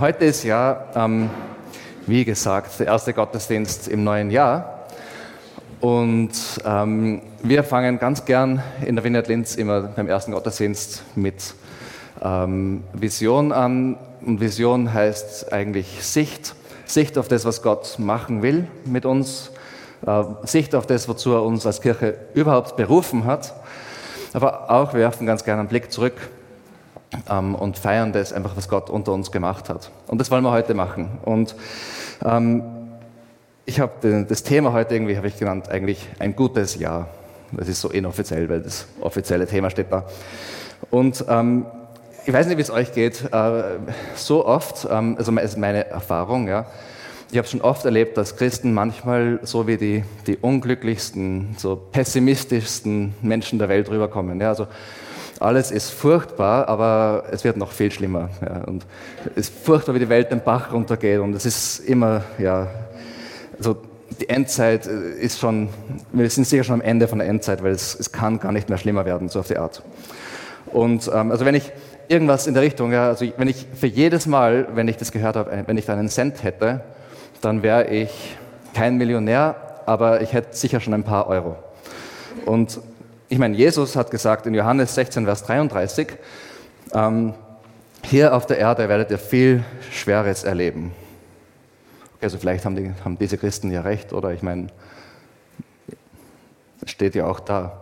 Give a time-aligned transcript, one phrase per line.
[0.00, 1.30] Heute ist ja, ähm,
[2.08, 4.86] wie gesagt, der erste Gottesdienst im neuen Jahr.
[5.80, 6.32] Und
[6.64, 11.54] ähm, wir fangen ganz gern in der Vineyard Linz immer beim ersten Gottesdienst mit
[12.20, 13.96] ähm, Vision an.
[14.26, 16.56] Und Vision heißt eigentlich Sicht.
[16.86, 19.52] Sicht auf das, was Gott machen will mit uns.
[20.04, 23.54] Äh, Sicht auf das, wozu er uns als Kirche überhaupt berufen hat.
[24.32, 26.14] Aber auch wir werfen ganz gerne einen Blick zurück
[27.30, 29.90] ähm, und feiern das einfach, was Gott unter uns gemacht hat.
[30.06, 31.18] Und das wollen wir heute machen.
[31.24, 31.54] Und
[32.24, 32.62] ähm,
[33.66, 37.08] ich habe das Thema heute irgendwie, habe ich genannt, eigentlich ein gutes Jahr.
[37.52, 40.04] Das ist so inoffiziell, weil das offizielle Thema steht da.
[40.90, 41.66] Und ähm,
[42.26, 43.24] ich weiß nicht, wie es euch geht.
[43.32, 43.62] Äh,
[44.14, 46.66] so oft, ähm, also ist meine Erfahrung, ja.
[47.30, 53.14] Ich habe schon oft erlebt, dass Christen manchmal so wie die, die unglücklichsten, so pessimistischsten
[53.22, 54.40] Menschen der Welt rüberkommen.
[54.40, 54.68] Ja, also
[55.40, 58.30] alles ist furchtbar, aber es wird noch viel schlimmer.
[58.40, 58.64] Ja.
[58.64, 58.86] Und
[59.34, 62.68] es ist furchtbar, wie die Welt den Bach runtergeht und es ist immer, ja,
[63.56, 63.76] also
[64.20, 65.68] die Endzeit ist schon,
[66.12, 68.68] wir sind sicher schon am Ende von der Endzeit, weil es, es kann gar nicht
[68.68, 69.82] mehr schlimmer werden, so auf die Art.
[70.66, 71.72] Und ähm, also wenn ich
[72.08, 75.36] irgendwas in der Richtung, ja, also wenn ich für jedes Mal, wenn ich das gehört
[75.36, 76.82] habe, wenn ich da einen Cent hätte,
[77.40, 78.36] dann wäre ich
[78.74, 81.56] kein Millionär, aber ich hätte sicher schon ein paar Euro.
[82.46, 82.80] Und
[83.28, 86.08] ich meine, Jesus hat gesagt in Johannes 16, Vers 33,
[86.92, 87.34] ähm,
[88.04, 90.92] hier auf der Erde werdet ihr viel Schweres erleben.
[92.16, 94.32] Okay, also vielleicht haben, die, haben diese Christen ja recht, oder?
[94.32, 94.68] Ich meine,
[96.84, 97.80] steht ja auch da.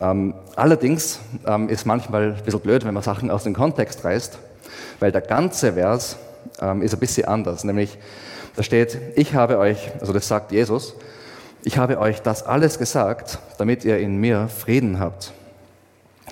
[0.00, 4.38] Ähm, allerdings ähm, ist manchmal ein bisschen blöd, wenn man Sachen aus dem Kontext reißt,
[4.98, 6.16] weil der ganze Vers
[6.60, 7.64] ähm, ist ein bisschen anders.
[7.64, 7.98] Nämlich,
[8.56, 10.94] da steht, ich habe euch, also das sagt Jesus,
[11.64, 15.32] ich habe euch das alles gesagt, damit ihr in mir Frieden habt.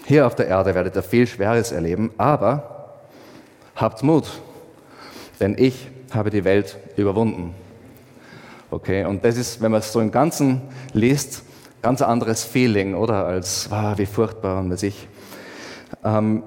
[0.07, 3.01] Hier auf der Erde werdet ihr viel Schweres erleben, aber
[3.77, 4.41] habt Mut,
[5.39, 7.55] denn ich habe die Welt überwunden.
[8.71, 11.43] Okay, und das ist, wenn man es so im Ganzen liest,
[11.83, 13.27] ganz anderes Feeling, oder?
[13.27, 15.09] Als, ah, wie furchtbar und was ich.
[16.05, 16.43] Ähm,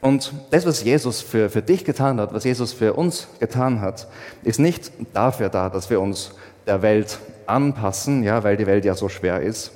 [0.00, 4.08] und das, was Jesus für, für dich getan hat, was Jesus für uns getan hat,
[4.42, 6.32] ist nicht dafür da, dass wir uns
[6.66, 7.18] der Welt
[7.50, 9.72] anpassen, ja, weil die Welt ja so schwer ist.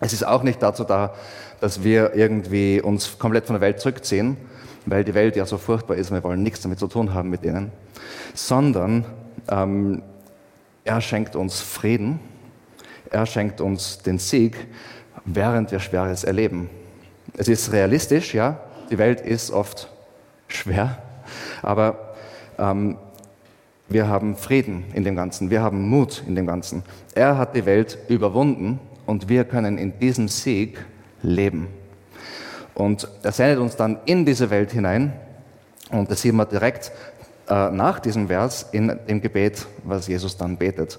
[0.00, 1.14] Es ist auch nicht dazu da,
[1.60, 4.36] dass wir irgendwie uns komplett von der Welt zurückziehen,
[4.86, 7.30] weil die Welt ja so furchtbar ist und wir wollen nichts damit zu tun haben
[7.30, 7.72] mit denen,
[8.34, 9.04] sondern
[9.50, 10.02] ähm,
[10.84, 12.20] er schenkt uns Frieden,
[13.10, 14.56] er schenkt uns den Sieg,
[15.24, 16.70] während wir Schweres erleben.
[17.36, 18.60] Es ist realistisch, ja,
[18.90, 19.90] die Welt ist oft
[20.46, 20.98] schwer,
[21.62, 22.14] aber
[22.58, 22.96] ähm,
[23.88, 25.50] wir haben Frieden in dem Ganzen.
[25.50, 26.82] Wir haben Mut in dem Ganzen.
[27.14, 30.84] Er hat die Welt überwunden und wir können in diesem Sieg
[31.22, 31.68] leben.
[32.74, 35.12] Und er sendet uns dann in diese Welt hinein.
[35.90, 36.92] Und das sehen wir direkt
[37.48, 40.98] äh, nach diesem Vers in dem Gebet, was Jesus dann betet.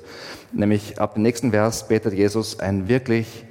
[0.52, 3.46] Nämlich ab dem nächsten Vers betet Jesus ein wirklich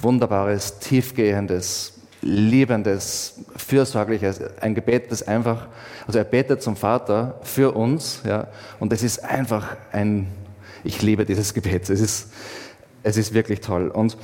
[0.00, 1.91] wunderbares, tiefgehendes
[2.22, 5.66] liebendes, fürsorgliches, ein Gebet, das einfach,
[6.06, 8.46] also er betet zum Vater für uns, ja,
[8.78, 10.28] und es ist einfach ein,
[10.84, 12.32] ich liebe dieses Gebet, es ist,
[13.02, 13.88] es ist wirklich toll.
[13.88, 14.16] Und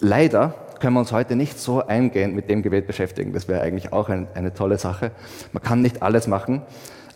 [0.00, 3.92] leider können wir uns heute nicht so eingehend mit dem Gebet beschäftigen, das wäre eigentlich
[3.92, 5.12] auch ein, eine tolle Sache.
[5.52, 6.62] Man kann nicht alles machen,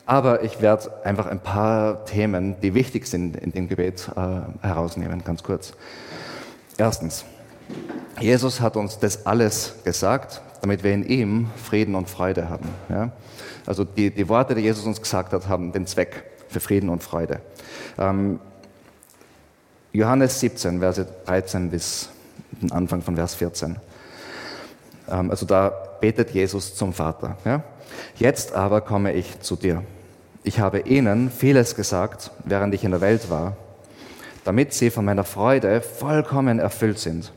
[0.06, 5.24] aber ich werde einfach ein paar Themen, die wichtig sind in dem Gebet, äh, herausnehmen,
[5.24, 5.74] ganz kurz.
[6.78, 7.24] Erstens,
[8.20, 12.68] Jesus hat uns das alles gesagt, damit wir in ihm Frieden und Freude haben.
[12.88, 13.10] Ja?
[13.66, 17.02] Also die, die, Worte, die Jesus uns gesagt hat, haben den Zweck für Frieden und
[17.02, 17.40] Freude.
[17.98, 18.38] Ähm,
[19.92, 22.08] Johannes 17, Verse 13 bis
[22.60, 23.76] den Anfang von Vers 14.
[25.08, 25.68] Ähm, also da
[26.00, 27.36] betet Jesus zum Vater.
[27.44, 27.62] Ja?
[28.16, 29.82] Jetzt aber komme ich zu dir.
[30.44, 33.56] Ich habe ihnen vieles gesagt, während ich in der Welt war,
[34.44, 37.32] damit sie von meiner Freude vollkommen erfüllt sind.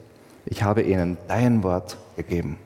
[0.46, 2.58] Ich habe ihnen dein Wort gegeben.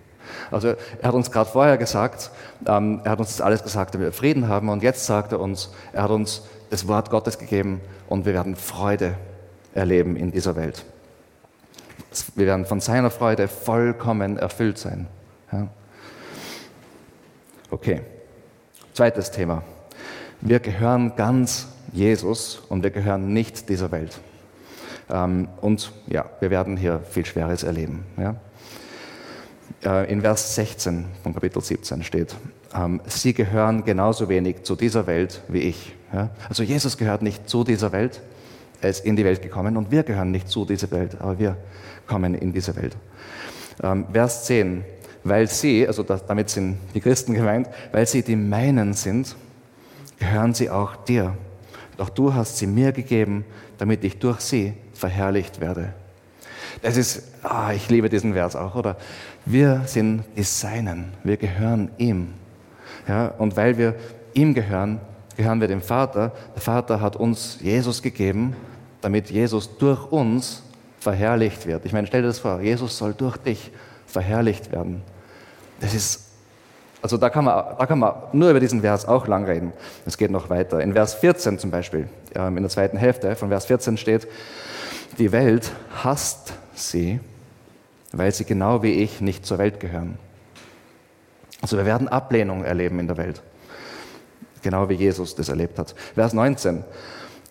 [0.52, 0.70] Also
[1.02, 2.32] er hat uns gerade vorher gesagt,
[2.68, 4.70] ähm, er hat uns das alles gesagt, damit wir Frieden haben.
[4.70, 8.56] Und jetzt sagt er uns, er hat uns das Wort Gottes gegeben und wir werden
[8.56, 9.16] Freude
[9.74, 10.86] erleben in dieser Welt.
[12.36, 15.08] Wir werden von seiner Freude vollkommen erfüllt sein.
[15.52, 15.68] Ja.
[17.70, 18.02] Okay,
[18.94, 19.64] zweites Thema.
[20.42, 24.20] Wir gehören ganz Jesus und wir gehören nicht dieser Welt.
[25.10, 28.06] Ähm, und ja, wir werden hier viel Schweres erleben.
[28.18, 28.36] Ja.
[29.84, 32.36] Äh, in Vers 16 von Kapitel 17 steht,
[32.76, 35.96] ähm, sie gehören genauso wenig zu dieser Welt wie ich.
[36.14, 36.30] Ja.
[36.48, 38.22] Also Jesus gehört nicht zu dieser Welt,
[38.82, 41.58] er ist in die Welt gekommen und wir gehören nicht zu dieser Welt, aber wir
[42.08, 42.96] kommen in diese Welt.
[43.84, 44.84] Ähm, Vers 10,
[45.24, 49.36] weil sie, also damit sind die Christen gemeint, weil sie die meinen sind,
[50.18, 51.36] gehören sie auch dir.
[51.98, 53.46] Doch du hast sie mir gegeben,
[53.78, 55.94] damit ich durch sie verherrlicht werde.
[56.82, 58.98] Das ist, ah, ich liebe diesen Vers auch, oder?
[59.46, 62.34] Wir sind die Seinen, wir gehören ihm.
[63.08, 63.96] Ja, und weil wir
[64.34, 65.00] ihm gehören,
[65.36, 66.32] gehören wir dem Vater.
[66.54, 68.56] Der Vater hat uns Jesus gegeben,
[69.02, 70.64] damit Jesus durch uns
[71.00, 71.86] verherrlicht wird.
[71.86, 73.72] Ich meine, stell dir das vor, Jesus soll durch dich
[74.06, 75.02] verherrlicht werden.
[75.80, 76.29] Das ist,
[77.02, 79.72] also da kann man, da kann man nur über diesen Vers auch lang reden.
[80.06, 80.82] Es geht noch weiter.
[80.82, 84.28] In Vers 14 zum Beispiel, in der zweiten Hälfte von Vers 14 steht,
[85.18, 85.72] die Welt
[86.04, 87.20] hasst sie,
[88.12, 90.18] weil sie genau wie ich nicht zur Welt gehören.
[91.62, 93.42] Also wir werden Ablehnung erleben in der Welt,
[94.62, 95.96] genau wie Jesus das erlebt hat.
[96.16, 96.84] Vers 19,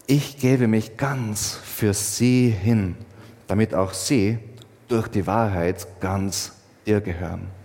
[0.07, 2.97] ich gebe mich ganz für sie hin,
[3.47, 4.39] damit auch sie
[4.89, 6.53] durch die Wahrheit ganz
[6.87, 7.58] dir gehören.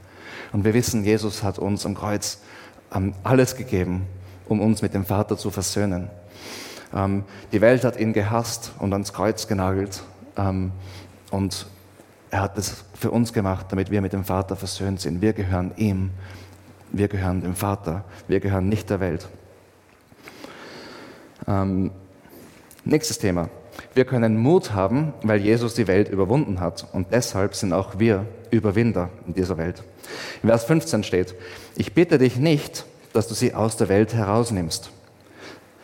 [0.53, 2.39] Und wir wissen, Jesus hat uns am Kreuz
[2.93, 4.05] ähm, alles gegeben,
[4.47, 6.09] um uns mit dem Vater zu versöhnen.
[6.93, 10.03] Ähm, die Welt hat ihn gehasst und ans Kreuz genagelt.
[10.37, 10.71] Ähm,
[11.31, 11.65] und
[12.29, 15.21] er hat es für uns gemacht, damit wir mit dem Vater versöhnt sind.
[15.21, 16.11] Wir gehören ihm.
[16.91, 18.03] Wir gehören dem Vater.
[18.27, 19.27] Wir gehören nicht der Welt.
[21.47, 21.91] Ähm,
[22.85, 23.49] nächstes Thema.
[23.95, 26.87] Wir können Mut haben, weil Jesus die Welt überwunden hat.
[26.93, 29.83] Und deshalb sind auch wir Überwinder in dieser Welt.
[30.41, 31.35] In Vers 15 steht,
[31.75, 34.89] ich bitte dich nicht, dass du sie aus der Welt herausnimmst,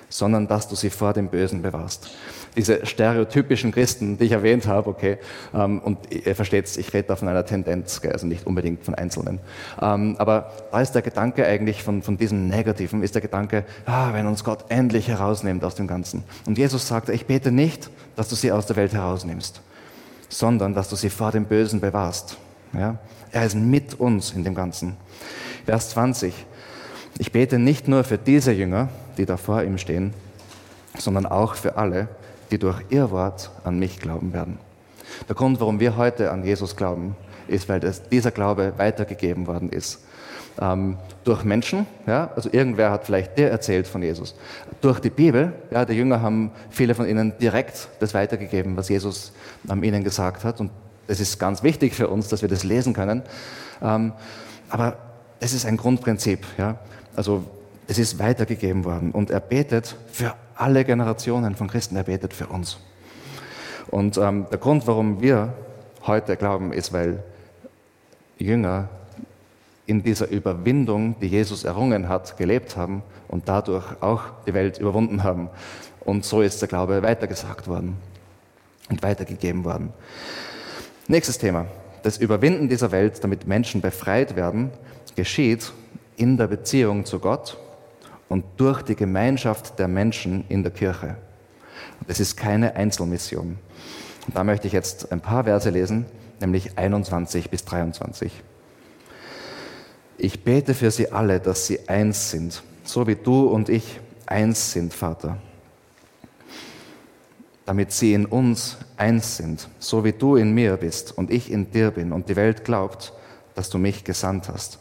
[0.10, 2.10] sondern dass du sie vor dem Bösen bewahrst
[2.56, 5.18] diese stereotypischen Christen, die ich erwähnt habe, okay,
[5.54, 8.96] ähm, und ihr versteht es, ich rede da von einer Tendenz, also nicht unbedingt von
[8.96, 9.40] Einzelnen.
[9.82, 14.14] Ähm, aber da ist der Gedanke eigentlich von, von diesem Negativen, ist der Gedanke, ah,
[14.14, 16.24] wenn uns Gott endlich herausnimmt aus dem Ganzen.
[16.46, 19.62] Und Jesus sagte, ich bete nicht, dass du sie aus der Welt herausnimmst,
[20.28, 22.38] sondern dass du sie vor dem Bösen bewahrst.
[22.74, 22.98] Ja?
[23.32, 24.98] Er ist mit uns in dem Ganzen.
[25.66, 26.34] Vers 20.
[27.20, 30.14] Ich bete nicht nur für diese Jünger, die da vor ihm stehen,
[30.98, 32.08] sondern auch für alle,
[32.50, 34.58] die durch ihr Wort an mich glauben werden.
[35.28, 37.16] Der Grund, warum wir heute an Jesus glauben,
[37.48, 40.04] ist, weil das, dieser Glaube weitergegeben worden ist.
[40.60, 44.36] Ähm, durch Menschen, ja, also irgendwer hat vielleicht dir erzählt von Jesus.
[44.82, 49.34] Durch die Bibel, ja, die Jünger haben viele von ihnen direkt das weitergegeben, was Jesus
[49.70, 50.60] ähm, ihnen gesagt hat.
[50.60, 50.72] Und
[51.10, 53.24] es ist ganz wichtig für uns, dass wir das lesen können.
[53.82, 54.14] Ähm,
[54.70, 54.98] aber
[55.40, 56.46] es ist ein Grundprinzip.
[56.58, 56.78] Ja.
[57.16, 57.44] Also
[57.88, 59.12] es ist weitergegeben worden.
[59.12, 62.78] Und er betet für alle Generationen von Christen, er betet für uns.
[63.88, 65.54] Und ähm, der Grund, warum wir
[66.06, 67.24] heute glauben, ist, weil
[68.38, 68.90] Jünger
[69.88, 75.24] in dieser Überwindung, die Jesus errungen hat, gelebt haben und dadurch auch die Welt überwunden
[75.24, 75.50] haben.
[76.02, 77.98] Und so ist der Glaube weitergesagt worden
[78.90, 79.92] und weitergegeben worden.
[81.12, 81.66] Nächstes Thema.
[82.04, 84.70] Das Überwinden dieser Welt, damit Menschen befreit werden,
[85.16, 85.74] geschieht
[86.18, 87.58] in der Beziehung zu Gott
[88.28, 91.16] und durch die Gemeinschaft der Menschen in der Kirche.
[92.08, 93.58] Das ist keine Einzelmission.
[94.36, 96.06] Da möchte ich jetzt ein paar Verse lesen,
[96.42, 98.32] nämlich 21 bis 23.
[100.20, 104.74] Ich bete für sie alle, dass sie eins sind, so wie du und ich eins
[104.74, 105.40] sind, Vater.
[107.70, 111.70] Damit sie in uns eins sind, so wie du in mir bist und ich in
[111.70, 113.14] dir bin und die Welt glaubt,
[113.54, 114.80] dass du mich gesandt hast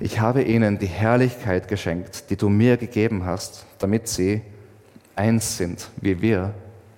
[0.00, 4.40] ich habe ihnen die Herrlichkeit geschenkt, die du mir gegeben hast, damit sie
[5.14, 6.54] eins sind, wie wir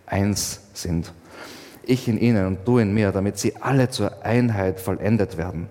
[0.07, 1.13] eins sind.
[1.83, 5.69] Ich in ihnen und du in mir, damit sie alle zur Einheit vollendet werden.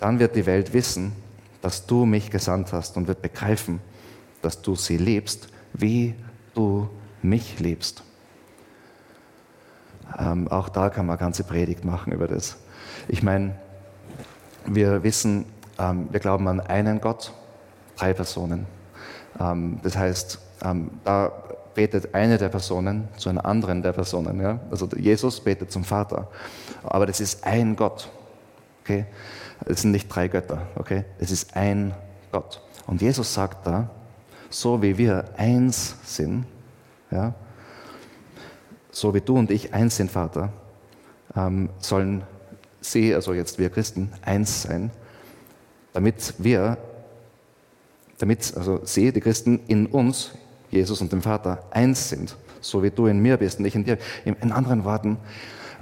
[0.00, 1.12] Dann wird die Welt wissen,
[1.60, 3.80] dass du mich gesandt hast und wird begreifen,
[4.40, 6.14] dass du sie liebst, wie
[6.54, 6.88] du
[7.24, 8.02] mich liebst.
[10.18, 12.56] Ähm, auch da kann man ganze Predigt machen über das.
[13.08, 13.56] Ich meine,
[14.66, 15.46] wir wissen,
[15.78, 17.32] ähm, wir glauben an einen Gott,
[17.96, 18.66] drei Personen.
[19.40, 21.32] Ähm, das heißt, ähm, da
[21.74, 24.40] betet eine der Personen zu einer anderen der Personen.
[24.40, 24.60] Ja?
[24.70, 26.28] Also Jesus betet zum Vater.
[26.84, 28.08] Aber das ist ein Gott.
[28.82, 29.06] Okay?
[29.66, 30.62] Es sind nicht drei Götter.
[30.76, 31.04] Okay?
[31.18, 31.94] Es ist ein
[32.30, 32.62] Gott.
[32.86, 33.90] Und Jesus sagt da,
[34.50, 36.46] so wie wir eins sind,
[37.14, 37.34] ja,
[38.90, 40.52] so wie du und ich eins sind, Vater,
[41.34, 42.22] ähm, sollen
[42.80, 44.90] sie, also jetzt wir Christen, eins sein
[45.94, 46.76] damit wir,
[48.18, 50.32] damit also sie, die Christen, in uns,
[50.70, 53.84] Jesus und dem Vater, eins sind, so wie du in mir bist und ich in
[53.84, 53.96] dir.
[54.24, 55.18] In anderen Worten,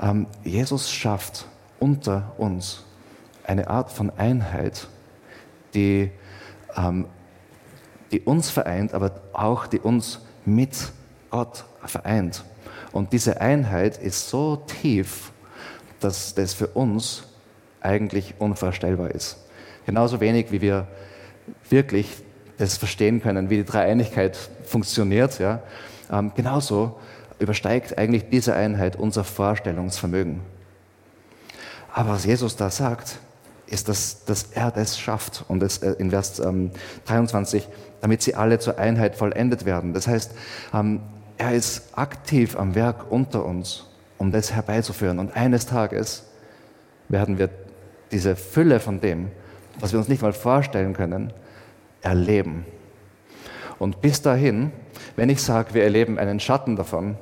[0.01, 1.47] ähm, Jesus schafft
[1.81, 2.85] unter uns
[3.45, 4.87] eine Art von Einheit,
[5.75, 6.11] die,
[6.77, 7.07] ähm,
[8.13, 10.93] die uns vereint, aber auch die uns mit
[11.33, 12.45] Gott vereint.
[12.93, 15.33] Und diese Einheit ist so tief,
[15.99, 17.25] dass das für uns
[17.81, 19.39] eigentlich unvorstellbar ist.
[19.87, 20.87] Genauso wenig, wie wir
[21.71, 22.07] wirklich
[22.59, 25.63] das verstehen können, wie die Dreieinigkeit funktioniert, ja,
[26.13, 27.01] ähm, genauso
[27.39, 30.41] übersteigt eigentlich diese Einheit unser Vorstellungsvermögen.
[31.95, 33.19] Aber was Jesus da sagt,
[33.67, 35.45] ist, dass, dass er das schafft.
[35.49, 36.71] Und das, äh, in Vers ähm,
[37.07, 37.67] 23,
[38.03, 39.95] damit sie alle zur Einheit vollendet werden.
[39.95, 40.33] Das heißt,
[40.75, 41.01] ähm,
[41.43, 45.19] er ist aktiv am Werk unter uns, um das herbeizuführen.
[45.19, 46.25] Und eines Tages
[47.09, 47.51] werden wir
[48.13, 49.33] diese Fülle von dem,
[49.81, 51.33] was wir uns nicht mal vorstellen können,
[52.01, 52.65] erleben.
[53.81, 54.71] Und bis dahin,
[55.17, 57.17] wenn ich sage, wir erleben einen Schatten davon,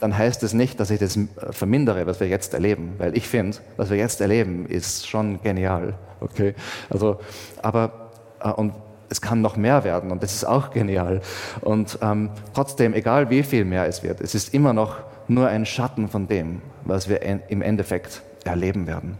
[0.00, 1.18] dann heißt es nicht, dass ich das
[1.50, 5.92] vermindere, was wir jetzt erleben, weil ich finde, was wir jetzt erleben, ist schon genial.
[6.20, 6.54] Okay,
[6.88, 7.20] also,
[7.60, 8.72] aber äh, und
[9.10, 11.20] es kann noch mehr werden und das ist auch genial.
[11.60, 14.96] Und ähm, trotzdem, egal wie viel mehr es wird, es ist immer noch
[15.28, 19.18] nur ein Schatten von dem, was wir im Endeffekt erleben werden.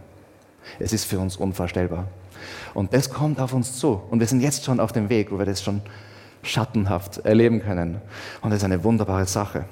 [0.79, 2.07] Es ist für uns unvorstellbar.
[2.73, 4.01] Und das kommt auf uns zu.
[4.09, 5.81] Und wir sind jetzt schon auf dem Weg, wo wir das schon
[6.41, 8.01] schattenhaft erleben können.
[8.41, 9.65] Und das ist eine wunderbare Sache.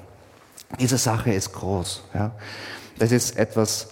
[0.78, 2.04] Diese Sache ist groß.
[2.14, 2.32] Ja.
[2.98, 3.88] Das ist etwas,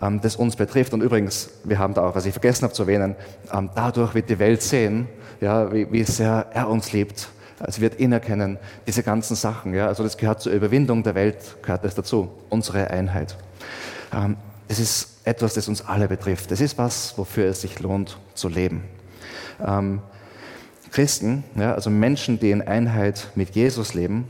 [0.00, 0.94] ähm, das uns betrifft.
[0.94, 3.16] Und übrigens, wir haben da auch, was ich vergessen habe zu erwähnen,
[3.52, 5.08] ähm, dadurch wird die Welt sehen,
[5.40, 7.28] ja, wie, wie sehr er uns liebt.
[7.66, 9.74] Es wird ihn erkennen, diese ganzen Sachen.
[9.74, 9.86] Ja.
[9.86, 13.36] Also das gehört zur Überwindung der Welt, gehört das dazu, unsere Einheit.
[14.12, 14.36] Ähm,
[14.68, 16.52] es ist etwas, das uns alle betrifft.
[16.52, 18.84] Es ist was, wofür es sich lohnt zu leben.
[19.64, 20.00] Ähm,
[20.90, 24.28] Christen, ja, also Menschen, die in Einheit mit Jesus leben,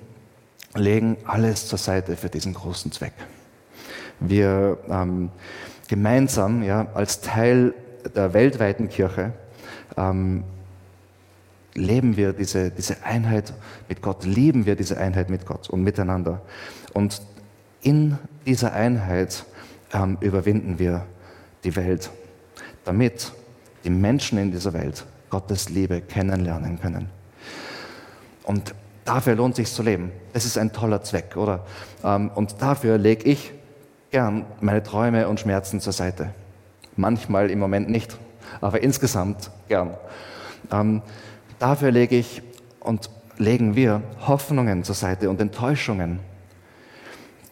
[0.75, 3.12] legen alles zur Seite für diesen großen Zweck.
[4.19, 5.31] Wir ähm,
[5.88, 7.75] gemeinsam ja, als Teil
[8.14, 9.33] der weltweiten Kirche
[9.97, 10.45] ähm,
[11.80, 13.52] leben wir diese, diese Einheit
[13.88, 16.40] mit Gott, lieben wir diese Einheit mit Gott und miteinander.
[16.92, 17.22] Und
[17.82, 19.44] in dieser Einheit
[19.92, 21.06] ähm, überwinden wir
[21.64, 22.10] die Welt,
[22.84, 23.32] damit
[23.84, 27.08] die Menschen in dieser Welt Gottes Liebe kennenlernen können.
[28.44, 30.12] Und dafür lohnt sich zu leben.
[30.32, 31.64] Das ist ein toller Zweck, oder?
[32.04, 33.52] Ähm, und dafür lege ich
[34.10, 36.30] gern meine Träume und Schmerzen zur Seite.
[36.96, 38.18] Manchmal im Moment nicht,
[38.60, 39.94] aber insgesamt gern.
[40.72, 41.02] Ähm,
[41.61, 42.43] dafür lege ich
[42.81, 46.19] und legen wir Hoffnungen zur Seite und Enttäuschungen.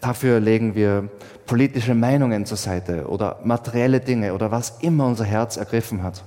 [0.00, 1.08] Dafür legen wir
[1.46, 6.24] politische Meinungen zur Seite oder materielle Dinge oder was immer unser Herz ergriffen hat,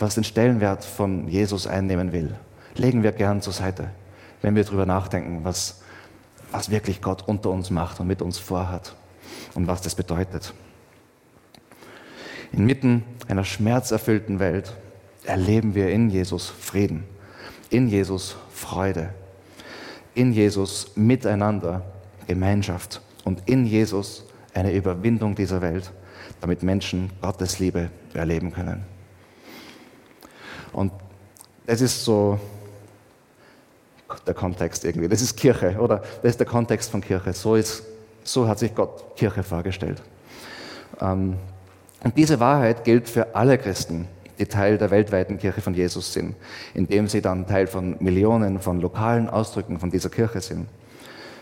[0.00, 2.34] was den Stellenwert von Jesus einnehmen will,
[2.74, 3.90] legen wir gern zur Seite
[4.42, 5.80] wenn wir darüber nachdenken, was,
[6.50, 8.94] was wirklich Gott unter uns macht und mit uns vorhat
[9.54, 10.54] und was das bedeutet.
[12.52, 14.74] Inmitten einer schmerzerfüllten Welt
[15.24, 17.04] erleben wir in Jesus Frieden,
[17.70, 19.10] in Jesus Freude,
[20.14, 21.82] in Jesus Miteinander,
[22.26, 24.24] Gemeinschaft und in Jesus
[24.54, 25.90] eine Überwindung dieser Welt,
[26.40, 28.84] damit Menschen Gottes Liebe erleben können.
[30.72, 30.92] Und
[31.66, 32.38] das ist so
[34.26, 35.08] der Kontext irgendwie.
[35.08, 35.98] Das ist Kirche, oder?
[36.22, 37.32] Das ist der Kontext von Kirche.
[37.32, 37.84] So, ist,
[38.24, 40.02] so hat sich Gott Kirche vorgestellt.
[41.00, 41.36] Ähm,
[42.02, 44.08] und diese Wahrheit gilt für alle Christen,
[44.40, 46.34] die Teil der weltweiten Kirche von Jesus sind,
[46.74, 50.66] indem sie dann Teil von Millionen von lokalen Ausdrücken von dieser Kirche sind.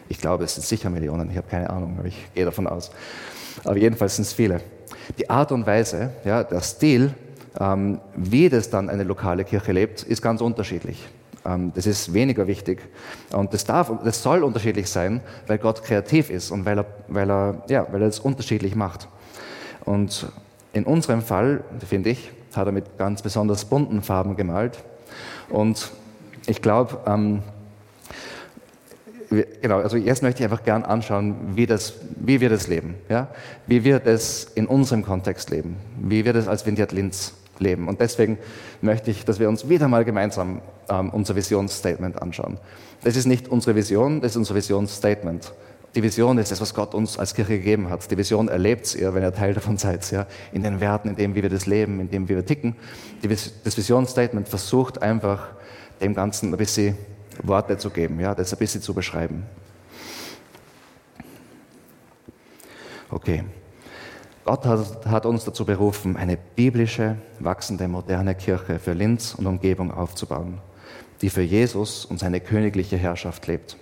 [0.08, 2.90] Ich glaube, es sind sicher Millionen, ich habe keine Ahnung, aber ich gehe davon aus.
[3.64, 4.60] Aber jedenfalls sind es viele.
[5.18, 7.14] Die Art und Weise, ja, der Stil,
[7.58, 11.06] ähm, wie das dann eine lokale Kirche lebt, ist ganz unterschiedlich.
[11.44, 12.80] Ähm, das ist weniger wichtig.
[13.32, 17.30] Und das darf, das soll unterschiedlich sein, weil Gott kreativ ist und weil er, weil
[17.30, 19.08] er, ja, weil er es unterschiedlich macht.
[19.84, 20.26] Und
[20.72, 24.84] in unserem Fall, finde ich, hat er mit ganz besonders bunten Farben gemalt.
[25.48, 25.90] Und
[26.46, 27.42] ich glaube, ähm,
[29.62, 33.28] genau, also jetzt möchte ich einfach gern anschauen, wie, das, wie wir das leben, ja?
[33.66, 37.88] wie wir das in unserem Kontext leben, wie wir das als Vineyard Linz leben.
[37.88, 38.38] Und deswegen
[38.80, 42.58] möchte ich, dass wir uns wieder mal gemeinsam ähm, unser Visionsstatement anschauen.
[43.04, 45.52] Das ist nicht unsere Vision, das ist unser Visionsstatement.
[45.95, 48.11] Die Vision ist das, was Gott uns als Kirche gegeben hat.
[48.11, 51.35] Die Vision erlebt ihr, wenn ihr Teil davon seid, ja, in den Werten, in dem,
[51.35, 52.76] wie wir das leben, in dem, wie wir ticken.
[53.23, 55.49] Die, das Visionsstatement versucht einfach,
[56.00, 56.97] dem Ganzen ein bisschen
[57.42, 59.45] Worte zu geben, ja, das ein bisschen zu beschreiben.
[63.11, 63.45] Okay.
[64.45, 69.90] Gott hat, hat, uns dazu berufen, eine biblische, wachsende, moderne Kirche für Linz und Umgebung
[69.90, 70.59] aufzubauen,
[71.21, 73.76] die für Jesus und seine königliche Herrschaft lebt.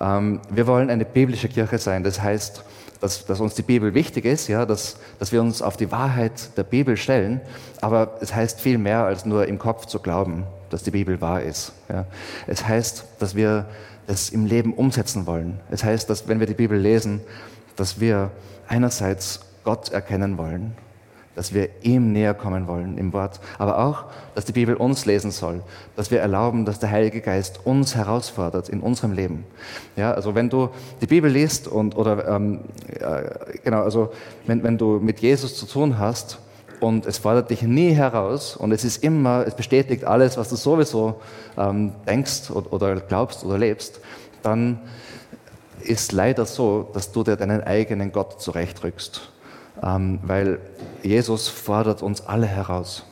[0.00, 2.04] Ähm, wir wollen eine biblische Kirche sein.
[2.04, 2.64] Das heißt,
[3.00, 6.56] dass, dass, uns die Bibel wichtig ist, ja, dass, dass wir uns auf die Wahrheit
[6.56, 7.40] der Bibel stellen.
[7.80, 11.42] Aber es heißt viel mehr als nur im Kopf zu glauben, dass die Bibel wahr
[11.42, 11.72] ist.
[11.88, 12.06] Ja.
[12.46, 13.66] Es heißt, dass wir
[14.06, 15.60] es im Leben umsetzen wollen.
[15.70, 17.20] Es heißt, dass wenn wir die Bibel lesen,
[17.76, 18.30] dass wir
[18.68, 20.76] einerseits Gott erkennen wollen,
[21.34, 25.30] dass wir ihm näher kommen wollen im Wort, aber auch, dass die Bibel uns lesen
[25.30, 25.62] soll,
[25.96, 29.44] dass wir erlauben, dass der Heilige Geist uns herausfordert in unserem Leben.
[29.96, 30.68] Ja, also wenn du
[31.00, 34.12] die Bibel liest und oder ähm, äh, genau, also
[34.46, 36.38] wenn, wenn du mit Jesus zu tun hast
[36.80, 40.56] und es fordert dich nie heraus und es ist immer, es bestätigt alles, was du
[40.56, 41.20] sowieso
[41.56, 44.00] ähm, denkst oder, oder glaubst oder lebst,
[44.42, 44.80] dann
[45.80, 49.32] ist leider so, dass du dir deinen eigenen Gott zurechtrückst
[49.82, 50.58] ähm, weil
[51.02, 53.04] Jesus fordert uns alle heraus.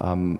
[0.00, 0.38] Ähm,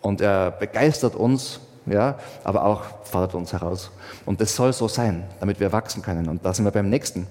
[0.00, 3.90] und er begeistert uns, ja, aber auch fordert uns heraus.
[4.26, 6.28] Und das soll so sein, damit wir wachsen können.
[6.28, 7.26] Und da sind wir beim nächsten.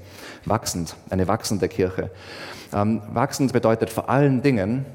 [0.46, 2.10] Wachsend, eine wachsende Kirche.
[2.74, 4.86] Ähm, wachsend bedeutet vor allen Dingen,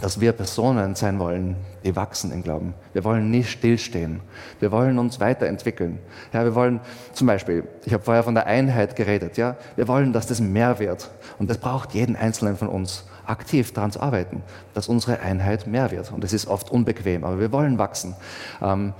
[0.00, 2.74] dass wir Personen sein wollen, die wachsen im Glauben.
[2.92, 4.20] Wir wollen nicht stillstehen.
[4.60, 5.98] Wir wollen uns weiterentwickeln.
[6.32, 6.80] Ja, wir wollen
[7.12, 10.78] zum Beispiel, ich habe vorher von der Einheit geredet, ja, wir wollen, dass das mehr
[10.78, 11.10] wird.
[11.38, 14.42] Und das braucht jeden Einzelnen von uns, aktiv daran zu arbeiten,
[14.74, 16.12] dass unsere Einheit mehr wird.
[16.12, 18.14] Und das ist oft unbequem, aber wir wollen wachsen.
[18.62, 18.92] Ähm,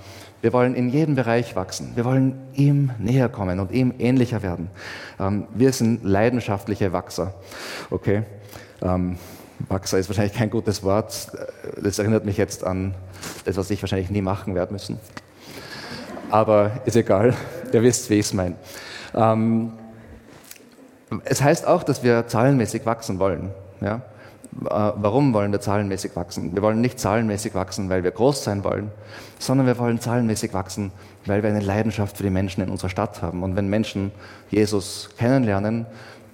[0.42, 1.92] wir wollen in jedem Bereich wachsen.
[1.96, 4.70] Wir wollen ihm näher kommen und ihm ähnlicher werden.
[5.18, 7.34] Ähm, wir sind leidenschaftliche Wachser.
[7.90, 8.22] Okay?
[8.82, 9.18] Ähm,
[9.68, 11.30] Wachser ist wahrscheinlich kein gutes Wort.
[11.82, 12.94] Das erinnert mich jetzt an
[13.44, 14.98] das, was ich wahrscheinlich nie machen werde müssen.
[16.30, 17.34] Aber ist egal,
[17.72, 18.54] ihr wisst, wie ich es meine.
[19.14, 19.72] Ähm,
[21.24, 23.50] es heißt auch, dass wir zahlenmäßig wachsen wollen.
[23.80, 23.96] Ja?
[23.96, 26.54] Äh, warum wollen wir zahlenmäßig wachsen?
[26.54, 28.92] Wir wollen nicht zahlenmäßig wachsen, weil wir groß sein wollen,
[29.40, 30.92] sondern wir wollen zahlenmäßig wachsen,
[31.26, 33.42] weil wir eine Leidenschaft für die Menschen in unserer Stadt haben.
[33.42, 34.12] Und wenn Menschen
[34.50, 35.86] Jesus kennenlernen,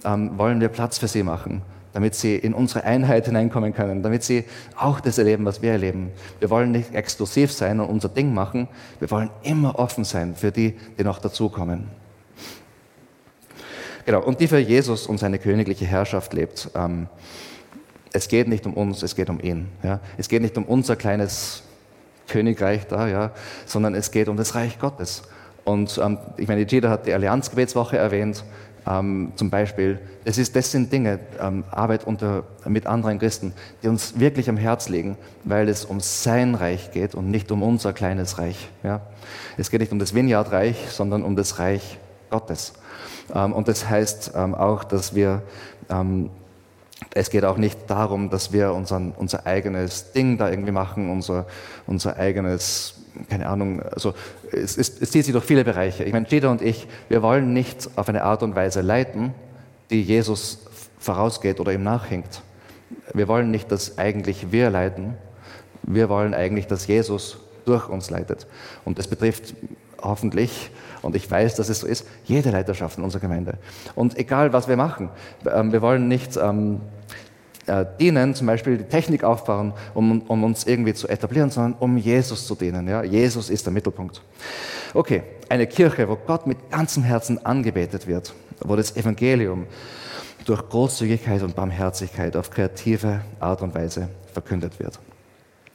[0.05, 1.63] ähm, wollen wir Platz für sie machen
[1.97, 4.45] damit sie in unsere Einheit hineinkommen können, damit sie
[4.77, 6.11] auch das erleben, was wir erleben.
[6.41, 8.69] Wir wollen nicht exklusiv sein und unser Ding machen,
[9.01, 11.87] wir wollen immer offen sein für die, die noch dazukommen.
[14.05, 16.69] Genau, und die für Jesus und seine königliche Herrschaft lebt.
[16.75, 17.09] Ähm,
[18.13, 19.69] es geht nicht um uns, es geht um ihn.
[19.83, 20.01] Ja?
[20.19, 21.63] Es geht nicht um unser kleines
[22.29, 23.31] Königreich da, ja?
[23.65, 25.23] sondern es geht um das Reich Gottes.
[25.65, 28.45] Und ähm, ich meine, Gida hat die Allianzgebetswoche erwähnt.
[28.89, 33.89] Ähm, zum Beispiel, das, ist, das sind Dinge, ähm, Arbeit unter, mit anderen Christen, die
[33.89, 37.93] uns wirklich am Herz liegen, weil es um sein Reich geht und nicht um unser
[37.93, 38.69] kleines Reich.
[38.85, 39.01] Ja?
[39.57, 41.99] Es geht nicht um das Vineyard-Reich, sondern um das Reich
[42.31, 42.75] Gottes.
[43.35, 45.43] Ähm, und das heißt ähm, auch, dass wir,
[45.89, 46.31] ähm,
[47.13, 51.47] es geht auch nicht darum, dass wir unseren, unser eigenes Ding da irgendwie machen, unser,
[51.87, 52.95] unser eigenes
[53.29, 54.15] keine Ahnung, also
[54.53, 56.05] es, es, es zieht sich durch viele Bereiche.
[56.05, 59.35] Ich meine, Jeder und ich, wir wollen nicht auf eine Art und Weise leiten,
[59.91, 60.59] die Jesus
[60.99, 62.43] vorausgeht oder ihm nachhängt.
[63.13, 65.15] Wir wollen nicht, dass eigentlich wir leiten.
[65.83, 68.47] Wir wollen eigentlich, dass Jesus durch uns leitet.
[68.85, 69.55] Und das betrifft
[70.03, 70.71] hoffentlich,
[71.03, 73.55] und ich weiß, dass es so ist, jede Leiterschaft in unserer Gemeinde.
[73.95, 75.11] Und egal, was wir machen,
[75.53, 76.81] ähm, wir wollen nicht ähm,
[77.67, 81.97] äh, dienen, zum Beispiel die Technik aufbauen, um, um, uns irgendwie zu etablieren, sondern um
[81.97, 82.89] Jesus zu dienen.
[82.89, 83.03] Ja?
[83.03, 84.23] Jesus ist der Mittelpunkt.
[84.95, 89.67] Okay, eine Kirche, wo Gott mit ganzem Herzen angebetet wird, wo das Evangelium
[90.45, 94.99] durch Großzügigkeit und Barmherzigkeit auf kreative Art und Weise verkündet wird.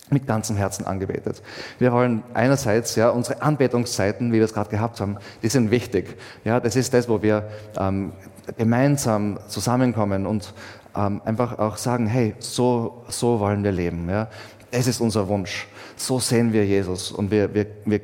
[0.09, 1.41] Mit ganzem Herzen angebetet.
[1.79, 6.17] Wir wollen einerseits, ja, unsere Anbetungszeiten, wie wir es gerade gehabt haben, die sind wichtig.
[6.43, 8.11] Ja, das ist das, wo wir ähm,
[8.57, 10.53] gemeinsam zusammenkommen und
[10.95, 14.09] ähm, einfach auch sagen, hey, so, so wollen wir leben.
[14.09, 14.27] Ja?
[14.71, 15.67] Das ist unser Wunsch.
[15.95, 18.01] So sehen wir Jesus und wir, wir, wir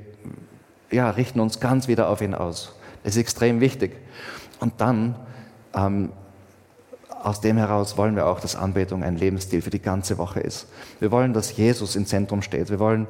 [0.91, 2.73] ja, richten uns ganz wieder auf ihn aus.
[3.03, 3.95] Das ist extrem wichtig.
[4.59, 5.15] Und dann,
[5.73, 6.11] ähm,
[7.09, 10.67] aus dem heraus wollen wir auch, dass Anbetung ein Lebensstil für die ganze Woche ist.
[10.99, 12.69] Wir wollen, dass Jesus im Zentrum steht.
[12.69, 13.07] Wir wollen,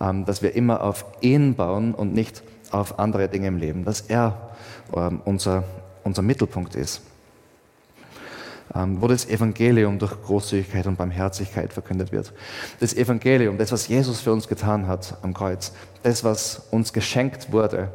[0.00, 4.02] ähm, dass wir immer auf ihn bauen und nicht auf andere Dinge im Leben, dass
[4.02, 4.50] er
[4.94, 5.64] ähm, unser,
[6.04, 7.02] unser Mittelpunkt ist.
[8.72, 12.32] Ähm, wo das Evangelium durch Großzügigkeit und Barmherzigkeit verkündet wird.
[12.78, 15.72] Das Evangelium, das, was Jesus für uns getan hat am Kreuz,
[16.04, 17.90] das, was uns geschenkt wurde,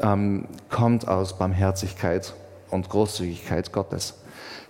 [0.00, 2.34] ähm, kommt aus Barmherzigkeit
[2.70, 4.14] und Großzügigkeit Gottes.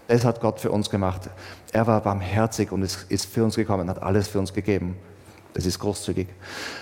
[0.07, 1.31] Das hat Gott für uns gemacht.
[1.73, 4.99] Er war barmherzig und ist für uns gekommen, hat alles für uns gegeben.
[5.55, 6.29] Das ist großzügig.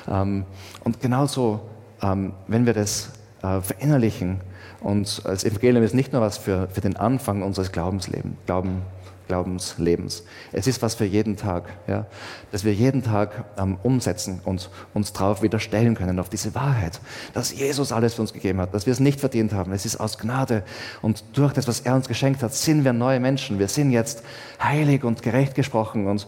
[0.08, 0.44] Ähm,
[0.82, 1.60] und genauso,
[2.00, 4.40] wenn wir das äh, verinnerlichen,
[4.84, 8.82] und das Evangelium ist nicht nur was für, für den Anfang unseres Glaubenslebens, Glauben,
[9.28, 10.24] Glaubenslebens.
[10.52, 12.04] Es ist was für jeden Tag, ja,
[12.52, 17.00] dass wir jeden Tag ähm, umsetzen und uns darauf wieder stellen können, auf diese Wahrheit,
[17.32, 19.72] dass Jesus alles für uns gegeben hat, dass wir es nicht verdient haben.
[19.72, 20.62] Es ist aus Gnade
[21.00, 23.58] und durch das, was er uns geschenkt hat, sind wir neue Menschen.
[23.58, 24.22] Wir sind jetzt
[24.62, 26.26] heilig und gerecht gesprochen und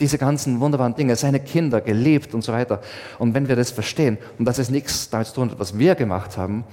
[0.00, 2.80] diese ganzen wunderbaren Dinge, seine Kinder, geliebt und so weiter.
[3.18, 5.94] Und wenn wir das verstehen und dass es nichts damit zu tun hat, was wir
[5.94, 6.64] gemacht haben,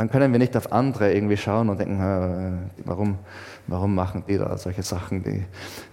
[0.00, 3.18] dann können wir nicht auf andere irgendwie schauen und denken, äh, warum,
[3.66, 5.22] warum machen die da solche Sachen?
[5.22, 5.44] Die,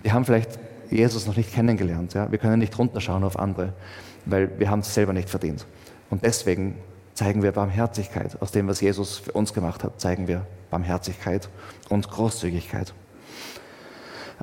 [0.05, 0.57] die haben vielleicht
[0.89, 2.13] Jesus noch nicht kennengelernt.
[2.13, 2.31] Ja?
[2.31, 3.73] Wir können nicht runterschauen auf andere,
[4.25, 5.65] weil wir haben es selber nicht verdient.
[6.09, 6.77] Und deswegen
[7.15, 8.41] zeigen wir Barmherzigkeit.
[8.41, 11.49] Aus dem, was Jesus für uns gemacht hat, zeigen wir Barmherzigkeit
[11.89, 12.93] und Großzügigkeit.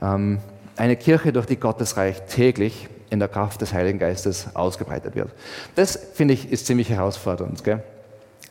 [0.03, 0.41] Ähm,
[0.77, 5.31] eine Kirche, durch die Gottes Reich täglich in der Kraft des Heiligen Geistes ausgebreitet wird.
[5.75, 7.65] Das, finde ich, ist ziemlich herausfordernd.
[7.65, 7.83] Gell?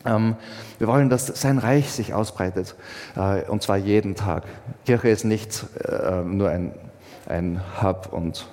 [0.04, 0.36] Ähm,
[0.78, 2.74] wir wollen, dass sein Reich sich ausbreitet,
[3.16, 4.44] äh, und zwar jeden Tag.
[4.84, 6.72] Kirche ist nicht äh, nur ein,
[7.26, 8.48] ein Hub und,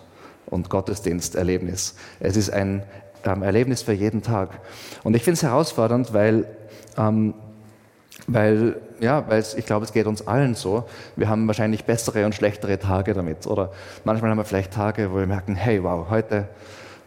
[0.45, 1.95] und Gottesdiensterlebnis.
[2.19, 2.83] Es ist ein
[3.25, 4.49] ähm, Erlebnis für jeden Tag.
[5.03, 6.45] Und ich finde es herausfordernd, weil
[6.97, 7.33] ähm,
[8.27, 10.85] weil, ja, weil ich glaube, es geht uns allen so.
[11.15, 13.47] Wir haben wahrscheinlich bessere und schlechtere Tage damit.
[13.47, 13.71] Oder
[14.03, 16.47] manchmal haben wir vielleicht Tage, wo wir merken, hey, wow, heute,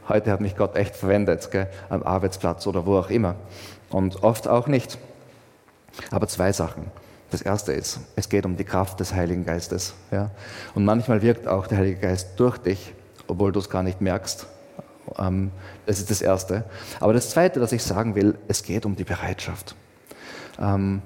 [0.09, 3.37] heute hat mich Gott echt verwendet, gell, am Arbeitsplatz oder wo auch immer.
[3.95, 4.99] Und oft auch nicht.
[6.11, 6.91] Aber zwei Sachen.
[7.31, 9.95] Das erste ist, es geht um die Kraft des Heiligen Geistes.
[10.11, 10.33] Ja?
[10.75, 12.93] Und manchmal wirkt auch der Heilige Geist durch dich,
[13.29, 14.49] obwohl du es gar nicht merkst.
[15.17, 15.53] Ähm,
[15.87, 16.65] das ist das Erste.
[16.99, 19.77] Aber das Zweite, was ich sagen will, es geht um die Bereitschaft.
[20.61, 21.01] Ähm,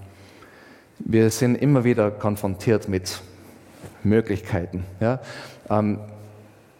[0.99, 3.21] wir sind immer wieder konfrontiert mit
[4.03, 4.87] Möglichkeiten.
[4.99, 5.21] Ja?
[5.69, 6.01] Ähm,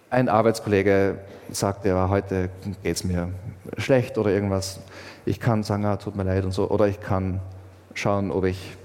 [0.09, 1.19] ein Arbeitskollege
[1.51, 2.49] sagt, ja, heute
[2.83, 3.29] geht es mir
[3.77, 4.81] schlecht oder irgendwas.
[5.29, 6.71] Ich kann sagen, ah, tut mir leid und so.
[6.71, 7.41] Oder ich kann
[7.93, 8.77] schauen, ob ich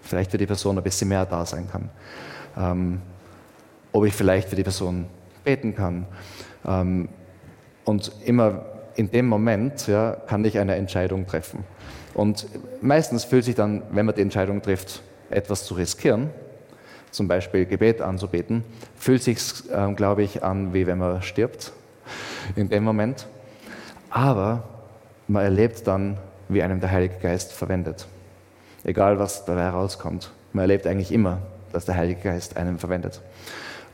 [0.00, 1.90] vielleicht für die Person ein bisschen mehr da sein kann.
[2.56, 3.02] Ähm,
[3.90, 5.06] ob ich vielleicht für die Person
[5.42, 6.06] beten kann.
[6.64, 7.08] Ähm,
[7.84, 11.64] und immer in dem Moment ja, kann ich eine Entscheidung treffen.
[12.14, 12.46] Und
[12.80, 16.30] meistens fühlt sich dann, wenn man die Entscheidung trifft, etwas zu riskieren,
[17.10, 18.62] zum Beispiel Gebet anzubeten,
[18.94, 19.40] fühlt sich,
[19.72, 21.72] äh, glaube ich, an, wie wenn man stirbt
[22.54, 23.26] in dem Moment.
[24.10, 24.77] Aber
[25.28, 28.06] man erlebt dann, wie einem der Heilige Geist verwendet.
[28.84, 30.32] Egal, was dabei rauskommt.
[30.52, 31.38] Man erlebt eigentlich immer,
[31.72, 33.20] dass der Heilige Geist einem verwendet.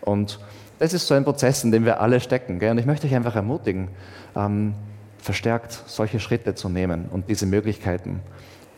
[0.00, 0.38] Und
[0.78, 2.58] das ist so ein Prozess, in dem wir alle stecken.
[2.58, 2.70] Gell?
[2.70, 3.88] Und ich möchte euch einfach ermutigen,
[4.36, 4.74] ähm,
[5.18, 8.20] verstärkt solche Schritte zu nehmen und diese Möglichkeiten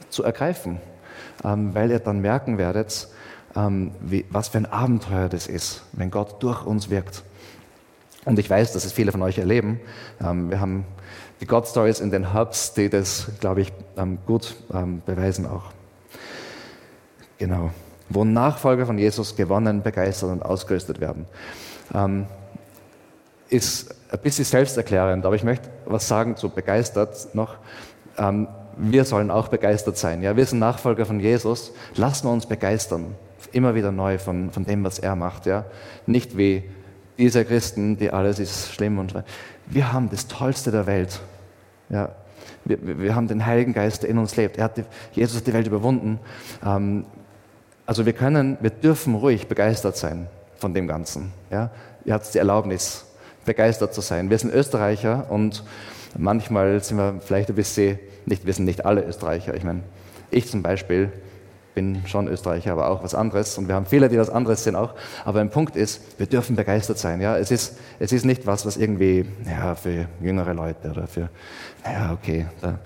[0.09, 0.81] zu ergreifen,
[1.45, 3.09] ähm, weil ihr dann merken werdet,
[3.57, 7.25] ähm, wie, was für ein Abenteuer das ist, wenn Gott durch uns wirkt.
[8.25, 9.81] Und ich weiß, dass es viele von euch erleben.
[10.21, 10.85] Ähm, wir haben
[11.41, 13.73] die God Stories in den Hubs, die das, glaube ich,
[14.27, 15.65] gut ähm, beweisen auch.
[17.39, 17.71] Genau.
[18.09, 21.27] Wo Nachfolger von Jesus gewonnen, begeistert und ausgerüstet werden.
[21.95, 22.27] Ähm,
[23.49, 27.57] ist ein bisschen selbsterklärend, aber ich möchte was sagen zu begeistert noch.
[28.17, 30.23] Ähm, wir sollen auch begeistert sein.
[30.23, 31.73] Ja, wir sind Nachfolger von Jesus.
[31.95, 33.15] Lassen wir uns begeistern.
[33.53, 35.47] Immer wieder neu von, von dem, was er macht.
[35.47, 35.65] Ja,
[36.07, 36.65] nicht wie
[37.17, 39.15] diese Christen, die alles ist schlimm und
[39.67, 41.21] wir haben das Tollste der Welt.
[41.89, 42.11] Ja,
[42.65, 44.59] wir, wir haben den Heiligen Geist, der in uns lebt.
[44.59, 46.19] Er hat die, Jesus hat die Welt überwunden.
[46.65, 47.05] Ähm,
[47.87, 50.27] also wir können, wir dürfen ruhig begeistert sein
[50.57, 51.33] von dem Ganzen.
[51.51, 51.71] Ja,
[52.05, 53.05] ihr habt die Erlaubnis
[53.45, 54.31] begeistert zu sein.
[54.31, 55.63] Wir sind Österreicher und
[56.19, 59.55] manchmal sind wir vielleicht ein bisschen, nicht, wir sind nicht alle Österreicher.
[59.55, 59.83] Ich meine,
[60.31, 61.13] ich zum Beispiel
[61.77, 63.59] bin schon Österreicher, aber auch was anderes.
[63.59, 64.95] Und wir haben viele, die was anderes sind auch.
[65.27, 67.21] Aber ein Punkt ist, wir dürfen begeistert sein.
[67.21, 71.29] Ja, es ist, es ist nicht was, was irgendwie, ja, für jüngere Leute oder für,
[71.85, 72.47] ja, okay.
[72.63, 72.79] Da,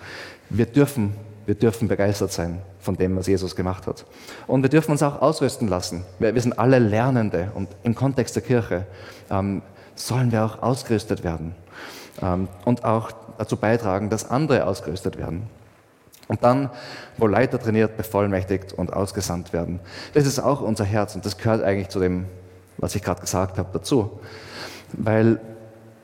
[0.51, 1.15] wir dürfen,
[1.47, 4.05] wir dürfen begeistert sein von dem, was Jesus gemacht hat.
[4.49, 6.05] Und wir dürfen uns auch ausrüsten lassen.
[6.19, 8.87] Wir, wir sind alle Lernende und im Kontext der Kirche
[9.31, 9.63] ähm,
[9.95, 11.55] sollen wir auch ausgerüstet werden
[12.21, 15.49] ähm, und auch dazu beitragen, dass andere ausgerüstet werden.
[16.31, 16.71] Und dann,
[17.19, 19.81] wo Leiter trainiert, bevollmächtigt und ausgesandt werden.
[20.15, 22.27] Das ist auch unser Herz und das gehört eigentlich zu dem,
[22.79, 24.21] was ich gerade gesagt habe, dazu.
[24.93, 25.41] Weil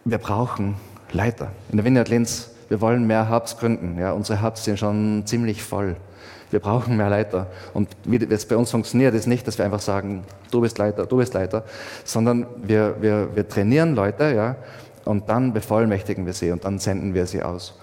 [0.05, 0.75] wir brauchen
[1.13, 1.53] Leiter.
[1.71, 4.01] In der Vineyard Linz, wir wollen mehr Hubs gründen.
[4.01, 5.95] Ja, unsere Hubs sind schon ziemlich voll.
[6.51, 7.47] Wir brauchen mehr Leiter.
[7.73, 11.07] Und wie es bei uns funktioniert, ist nicht, dass wir einfach sagen, du bist Leiter,
[11.07, 11.63] du bist Leiter,
[12.03, 14.57] sondern wir, wir, wir trainieren Leute, ja,
[15.07, 17.79] und dann bevollmächtigen wir sie und dann senden wir sie aus.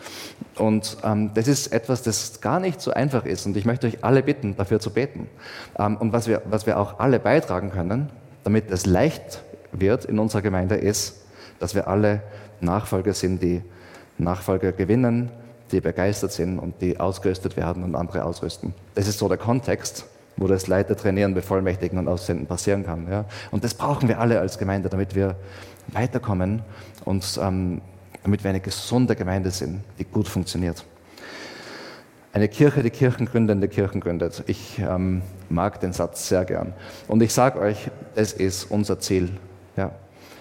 [0.58, 3.46] Und ähm, das ist etwas, das gar nicht so einfach ist.
[3.46, 5.30] Und ich möchte euch alle bitten, dafür zu beten.
[5.80, 8.10] Ähm, und was wir, was wir auch alle beitragen können,
[8.44, 11.26] damit es leicht wird in unserer Gemeinde, ist,
[11.60, 12.22] dass wir alle
[12.60, 13.62] Nachfolger sind, die
[14.18, 15.32] Nachfolger gewinnen,
[15.72, 18.74] die begeistert sind und die ausgerüstet werden und andere ausrüsten.
[18.96, 20.06] Das ist so der Kontext,
[20.38, 23.08] wo das Leiter trainieren, bevollmächtigen und aussenden passieren kann.
[23.10, 23.26] Ja?
[23.52, 25.36] Und das brauchen wir alle als Gemeinde, damit wir
[25.88, 26.62] weiterkommen
[27.06, 27.82] und ähm,
[28.24, 30.86] damit wir eine gesunde Gemeinde sind, die gut funktioniert.
[32.32, 34.44] Eine Kirche, die Kirchengründende Kirchen gründet.
[34.48, 36.74] Ich ähm, mag den Satz sehr gern.
[37.08, 39.30] Und ich sage euch, es ist unser Ziel.
[39.78, 39.92] Ja.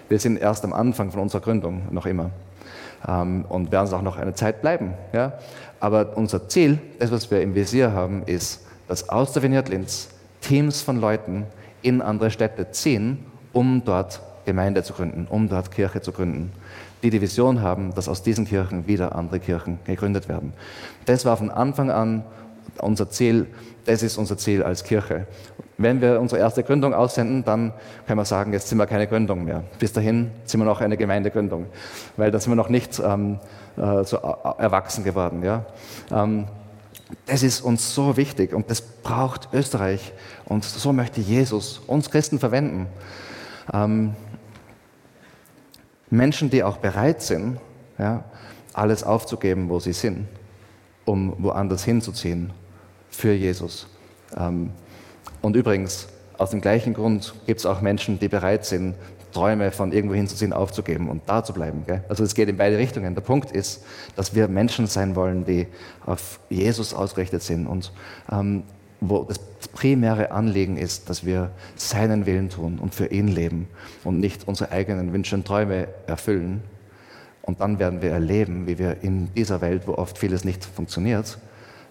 [0.09, 2.31] Wir sind erst am Anfang von unserer Gründung, noch immer.
[3.07, 4.93] ähm, und werden es auch noch eine Zeit bleiben.
[5.11, 5.33] Ja?
[5.79, 10.09] Aber unser Ziel, das, was wir im Visier haben, ist, dass aus der Vineyard Linz
[10.39, 11.47] Teams von Leuten
[11.81, 16.51] in andere Städte ziehen, um dort Gemeinde zu gründen, um dort Kirche zu gründen,
[17.01, 20.53] die die Vision haben, dass aus diesen Kirchen wieder andere Kirchen gegründet werden.
[21.05, 22.23] Das war von Anfang an
[22.77, 23.47] unser Ziel,
[23.85, 25.25] das ist unser Ziel als Kirche.
[25.79, 27.73] Wenn wir unsere erste Gründung aussenden, dann
[28.05, 29.63] können wir sagen, jetzt sind wir keine Gründung mehr.
[29.79, 31.65] Bis dahin sind wir noch eine Gemeindegründung,
[32.15, 33.39] weil da sind wir noch nicht ähm,
[33.75, 35.41] äh, so erwachsen geworden.
[35.43, 35.65] Ja?
[36.11, 36.45] Ähm,
[37.25, 40.13] das ist uns so wichtig und das braucht Österreich
[40.45, 42.87] und so möchte Jesus uns Christen verwenden.
[43.71, 44.15] Ähm,
[46.09, 47.59] Menschen, die auch bereit sind,
[47.97, 48.23] ja,
[48.73, 50.27] alles aufzugeben, wo sie sind,
[51.05, 52.51] um woanders hinzuziehen
[53.09, 53.87] für Jesus.
[54.35, 54.71] Ähm,
[55.41, 58.95] und übrigens, aus dem gleichen Grund gibt es auch Menschen, die bereit sind,
[59.33, 61.83] Träume von irgendwo hinzuziehen, aufzugeben und da zu bleiben.
[61.85, 62.03] Gell?
[62.07, 63.15] Also es geht in beide Richtungen.
[63.15, 63.83] Der Punkt ist,
[64.15, 65.67] dass wir Menschen sein wollen, die
[66.05, 67.91] auf Jesus ausgerichtet sind und
[68.31, 68.63] ähm,
[69.01, 69.39] wo das
[69.73, 73.67] primäre Anliegen ist, dass wir seinen Willen tun und für ihn leben
[74.03, 76.63] und nicht unsere eigenen Wünsche und Träume erfüllen.
[77.41, 81.37] Und dann werden wir erleben, wie wir in dieser Welt, wo oft vieles nicht funktioniert,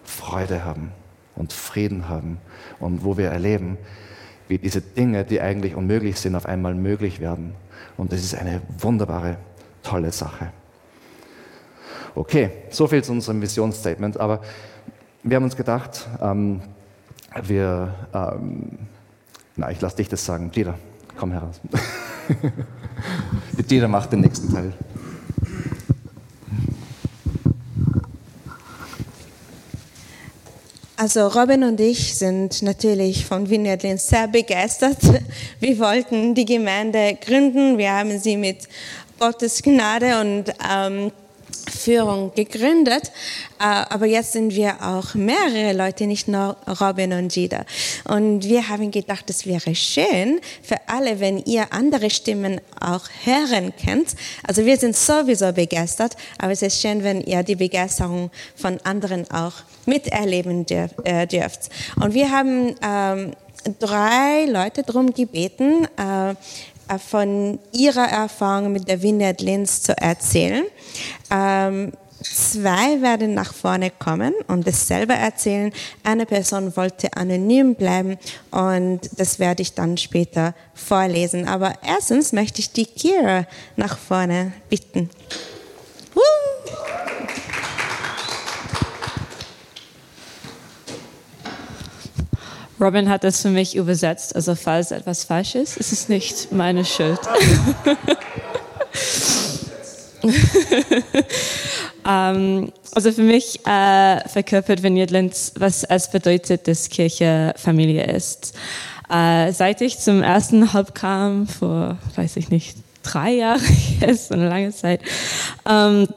[0.03, 0.91] Freude haben
[1.35, 2.39] und Frieden haben
[2.79, 3.77] und wo wir erleben,
[4.53, 7.55] wie diese Dinge, die eigentlich unmöglich sind, auf einmal möglich werden.
[7.97, 9.37] Und das ist eine wunderbare,
[9.81, 10.51] tolle Sache.
[12.13, 14.19] Okay, so viel zu unserem Visionsstatement.
[14.19, 14.41] Aber
[15.23, 16.61] wir haben uns gedacht, ähm,
[17.41, 18.77] wir, ähm,
[19.55, 20.51] na, ich lasse dich das sagen.
[20.51, 20.77] Dieter,
[21.17, 21.59] komm heraus.
[23.57, 24.71] Dieter macht den nächsten Teil.
[31.03, 34.99] Also Robin und ich sind natürlich von Vineyard Linz sehr begeistert.
[35.59, 37.77] Wir wollten die Gemeinde gründen.
[37.77, 38.69] Wir haben sie mit
[39.19, 41.11] Gottes Gnade und ähm,
[41.83, 43.11] Führung gegründet,
[43.59, 47.65] äh, aber jetzt sind wir auch mehrere Leute, nicht nur Robin und Gida.
[48.05, 53.73] Und wir haben gedacht, es wäre schön für alle, wenn ihr andere Stimmen auch hören
[53.83, 54.15] könnt.
[54.47, 59.29] Also wir sind sowieso begeistert, aber es ist schön, wenn ihr die Begeisterung von anderen
[59.31, 59.53] auch
[59.85, 61.69] miterleben äh, dürft.
[62.01, 63.33] Und wir haben ähm,
[63.79, 66.35] drei Leute darum gebeten, äh,
[66.99, 70.63] von ihrer Erfahrung mit der Vineyard Linz zu erzählen.
[71.31, 71.93] Ähm,
[72.23, 75.71] zwei werden nach vorne kommen und das selber erzählen.
[76.03, 78.17] Eine Person wollte anonym bleiben
[78.51, 81.47] und das werde ich dann später vorlesen.
[81.47, 85.09] Aber erstens möchte ich die Kira nach vorne bitten.
[86.13, 86.21] Woo!
[92.83, 94.35] Robin hat das für mich übersetzt.
[94.35, 97.19] Also falls etwas falsch ist, ist es nicht meine Schuld.
[100.21, 100.31] um,
[102.07, 108.53] ähm, also für mich äh, verkörpert Vineyard Linz, was es bedeutet, dass Kirche Familie ist.
[109.09, 113.61] Äh, seit ich zum ersten Hub kam, vor, weiß ich nicht, drei Jahren,
[114.07, 115.01] ist eine lange Zeit,
[115.69, 116.07] ähm,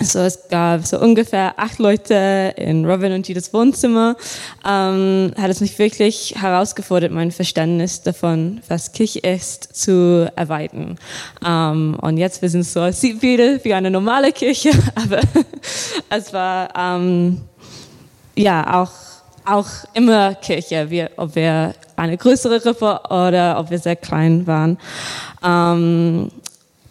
[0.00, 4.16] so, es gab so ungefähr acht Leute in Robin und Gidas Wohnzimmer.
[4.66, 10.98] Ähm, hat es mich wirklich herausgefordert, mein Verständnis davon, was Kirche ist, zu erweitern.
[11.46, 15.20] Ähm, und jetzt, wir sind so, es sieht wieder wie eine normale Kirche, aber
[16.08, 17.42] es war, ähm,
[18.34, 18.92] ja, auch,
[19.44, 24.78] auch immer Kirche, wir, ob wir eine größere Gruppe oder ob wir sehr klein waren.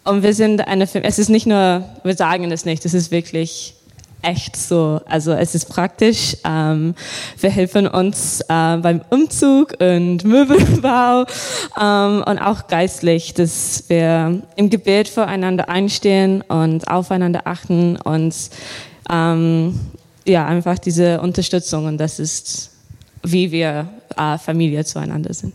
[0.04, 3.74] Und wir sind eine, es ist nicht nur, wir sagen es nicht, es ist wirklich
[4.22, 5.00] echt so.
[5.06, 6.36] Also es ist praktisch.
[6.44, 6.94] Ähm,
[7.38, 11.26] wir helfen uns äh, beim Umzug und Möbelbau
[11.80, 18.34] ähm, und auch geistlich, dass wir im Gebet voreinander einstehen und aufeinander achten und
[19.10, 19.78] ähm,
[20.24, 22.70] ja, einfach diese Unterstützung und das ist,
[23.24, 25.54] wie wir äh, Familie zueinander sind.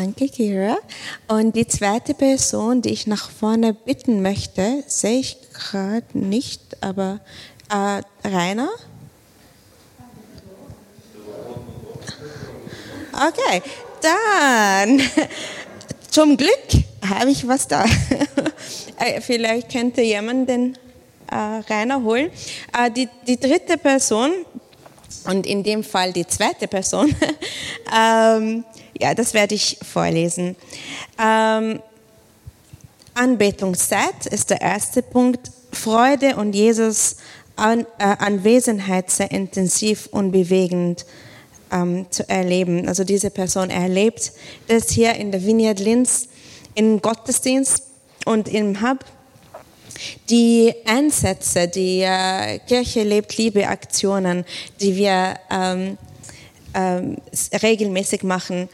[0.00, 0.78] Danke, Kira.
[1.26, 7.18] Und die zweite Person, die ich nach vorne bitten möchte, sehe ich gerade nicht, aber
[7.68, 8.68] äh, Rainer?
[13.12, 13.60] Okay,
[14.00, 15.00] dann
[16.10, 17.84] zum Glück habe ich was da.
[19.00, 20.76] Äh, vielleicht könnte jemand den
[21.30, 21.36] äh,
[21.72, 22.32] Rainer holen.
[22.76, 24.32] Äh, die, die dritte Person,
[25.24, 27.14] und in dem Fall die zweite Person,
[27.96, 28.64] ähm,
[28.98, 30.56] ja, das werde ich vorlesen.
[31.22, 31.80] Ähm,
[33.14, 35.50] Anbetungszeit ist der erste Punkt.
[35.72, 37.16] Freude und Jesus
[37.56, 41.04] an, äh, Anwesenheit sehr intensiv und bewegend
[41.72, 42.88] ähm, zu erleben.
[42.88, 44.32] Also diese Person erlebt
[44.68, 46.28] das hier in der Vineyard Linz
[46.74, 47.82] im Gottesdienst
[48.24, 49.04] und im Hub.
[50.30, 54.44] Die Einsätze, die äh, Kirche lebt Liebe Aktionen,
[54.80, 55.98] die wir ähm,
[56.74, 58.68] regelmäßig machen.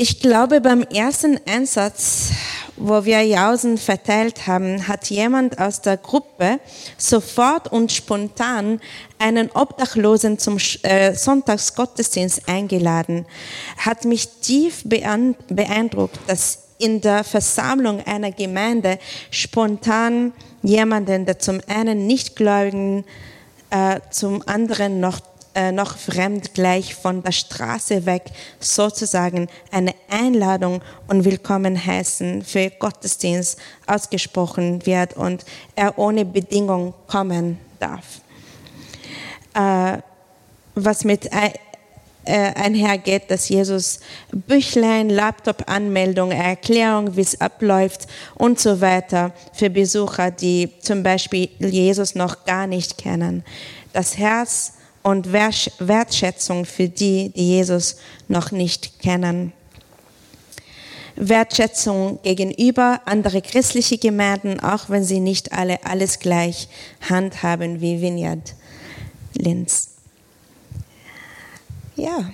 [0.00, 2.30] Ich glaube, beim ersten Einsatz,
[2.76, 6.60] wo wir Jausen verteilt haben, hat jemand aus der Gruppe
[6.96, 8.80] sofort und spontan
[9.18, 13.26] einen Obdachlosen zum äh, Sonntagsgottesdienst eingeladen.
[13.76, 19.00] Hat mich tief beeindruckt, dass in der Versammlung einer Gemeinde
[19.32, 23.04] spontan jemanden, der zum einen Nichtgläubigen,
[23.70, 25.18] äh, zum anderen noch
[25.58, 28.26] äh, noch fremd gleich von der Straße weg
[28.60, 35.44] sozusagen eine Einladung und Willkommen heißen für Gottesdienst ausgesprochen wird und
[35.74, 38.20] er ohne Bedingung kommen darf.
[39.54, 39.98] Äh,
[40.76, 41.50] was mit äh,
[42.24, 43.98] einhergeht, dass Jesus
[44.30, 52.14] Büchlein, Laptop-Anmeldung, Erklärung, wie es abläuft und so weiter für Besucher, die zum Beispiel Jesus
[52.14, 53.42] noch gar nicht kennen.
[53.92, 54.74] Das Herz
[55.08, 57.96] und Wertschätzung für die, die Jesus
[58.28, 59.54] noch nicht kennen.
[61.16, 66.68] Wertschätzung gegenüber andere christliche Gemeinden, auch wenn sie nicht alle alles gleich
[67.08, 68.54] handhaben wie Vineyard
[69.32, 69.92] Linz.
[71.96, 72.30] Ja,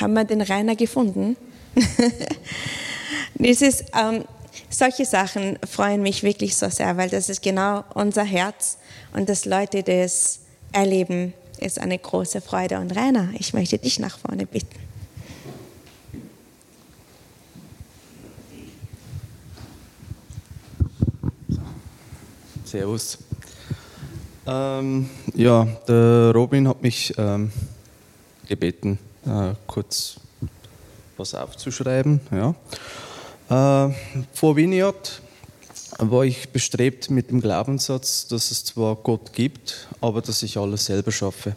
[0.00, 1.36] haben wir den Rainer gefunden?
[3.34, 4.24] das ist, ähm,
[4.70, 8.78] solche Sachen freuen mich wirklich so sehr, weil das ist genau unser Herz
[9.12, 10.40] und dass Leute das
[10.72, 12.78] erleben ist eine große Freude.
[12.78, 14.76] Und Rainer, ich möchte dich nach vorne bitten.
[22.64, 23.18] Servus.
[24.46, 27.50] Ähm, ja, der Robin hat mich ähm,
[28.46, 30.20] gebeten, äh, kurz
[31.16, 32.20] was aufzuschreiben.
[32.30, 32.54] Ja.
[33.88, 33.94] Äh,
[34.32, 35.22] vor Vineyard
[35.98, 40.86] war ich bestrebt mit dem Glaubenssatz, dass es zwar Gott gibt, aber dass ich alles
[40.86, 41.56] selber schaffe.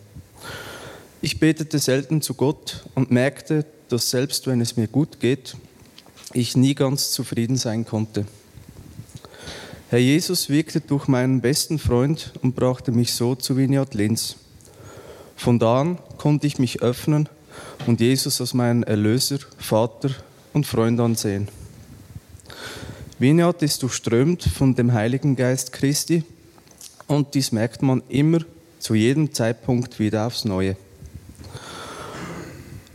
[1.22, 5.56] Ich betete selten zu Gott und merkte, dass selbst wenn es mir gut geht,
[6.34, 8.26] ich nie ganz zufrieden sein konnte.
[9.90, 14.36] Herr Jesus wirkte durch meinen besten Freund und brachte mich so zu Vineyard Linz.
[15.36, 17.28] Von da an konnte ich mich öffnen
[17.88, 20.12] und Jesus als meinen Erlöser, Vater
[20.54, 21.48] und Freund ansehen.
[23.20, 26.24] Vineyard ist durchströmt von dem Heiligen Geist Christi
[27.06, 28.40] und dies merkt man immer
[28.80, 30.78] zu jedem Zeitpunkt wieder aufs Neue.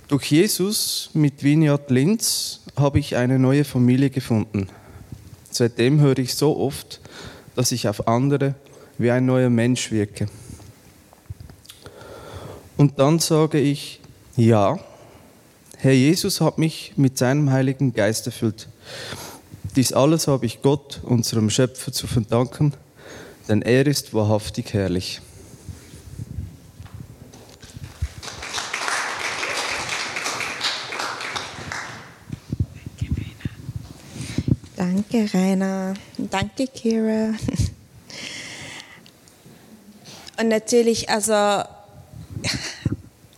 [0.09, 4.69] Durch Jesus mit Vineyard Linz habe ich eine neue Familie gefunden.
[5.51, 7.03] Seitdem höre ich so oft,
[7.55, 8.55] dass ich auf andere
[8.97, 10.29] wie ein neuer Mensch wirke.
[12.79, 14.01] Und dann sage ich,
[14.37, 14.79] ja,
[15.77, 18.69] Herr Jesus hat mich mit seinem Heiligen Geist erfüllt.
[19.77, 22.75] Dies alles habe ich Gott, unserem Schöpfer, zu verdanken,
[23.49, 25.21] denn er ist wahrhaftig herrlich.
[34.77, 35.95] Danke, Rainer.
[36.19, 37.35] Danke, Kira.
[40.39, 41.65] Und natürlich, also,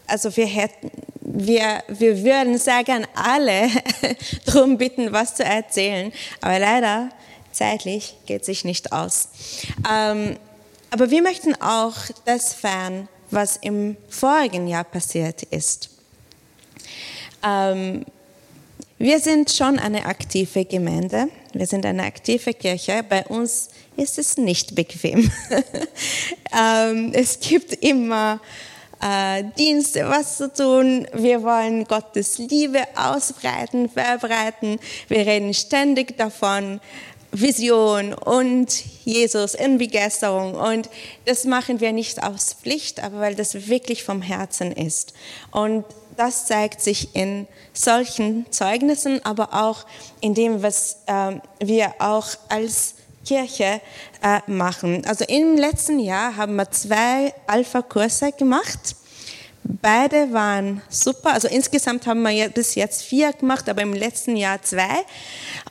[0.07, 0.91] also wir hätten,
[1.37, 3.69] wir, wir würden sehr gern alle
[4.47, 7.11] darum bitten, was zu erzählen, aber leider
[7.53, 9.29] zeitlich geht sich nicht aus.
[9.91, 10.37] Ähm,
[10.91, 11.95] aber wir möchten auch
[12.25, 15.91] das fern, was im vorigen Jahr passiert ist.
[17.45, 18.07] Ähm,
[18.99, 23.05] wir sind schon eine aktive Gemeinde, wir sind eine aktive Kirche.
[23.07, 25.31] Bei uns ist es nicht bequem.
[26.59, 28.41] ähm, es gibt immer
[29.03, 31.07] äh, Dienste, was zu tun.
[31.13, 34.79] Wir wollen Gottes Liebe ausbreiten, verbreiten.
[35.09, 36.81] Wir reden ständig davon,
[37.33, 40.55] Vision und Jesus in Begeisterung.
[40.55, 40.89] Und
[41.25, 45.13] das machen wir nicht aus Pflicht, aber weil das wirklich vom Herzen ist.
[45.51, 45.85] Und
[46.17, 49.85] das zeigt sich in solchen Zeugnissen, aber auch
[50.21, 52.95] in dem, was äh, wir auch als
[53.27, 53.81] Kirche
[54.23, 55.05] äh, machen.
[55.07, 58.97] Also im letzten Jahr haben wir zwei Alpha-Kurse gemacht.
[59.83, 61.33] Beide waren super.
[61.33, 65.05] Also insgesamt haben wir bis jetzt vier gemacht, aber im letzten Jahr zwei.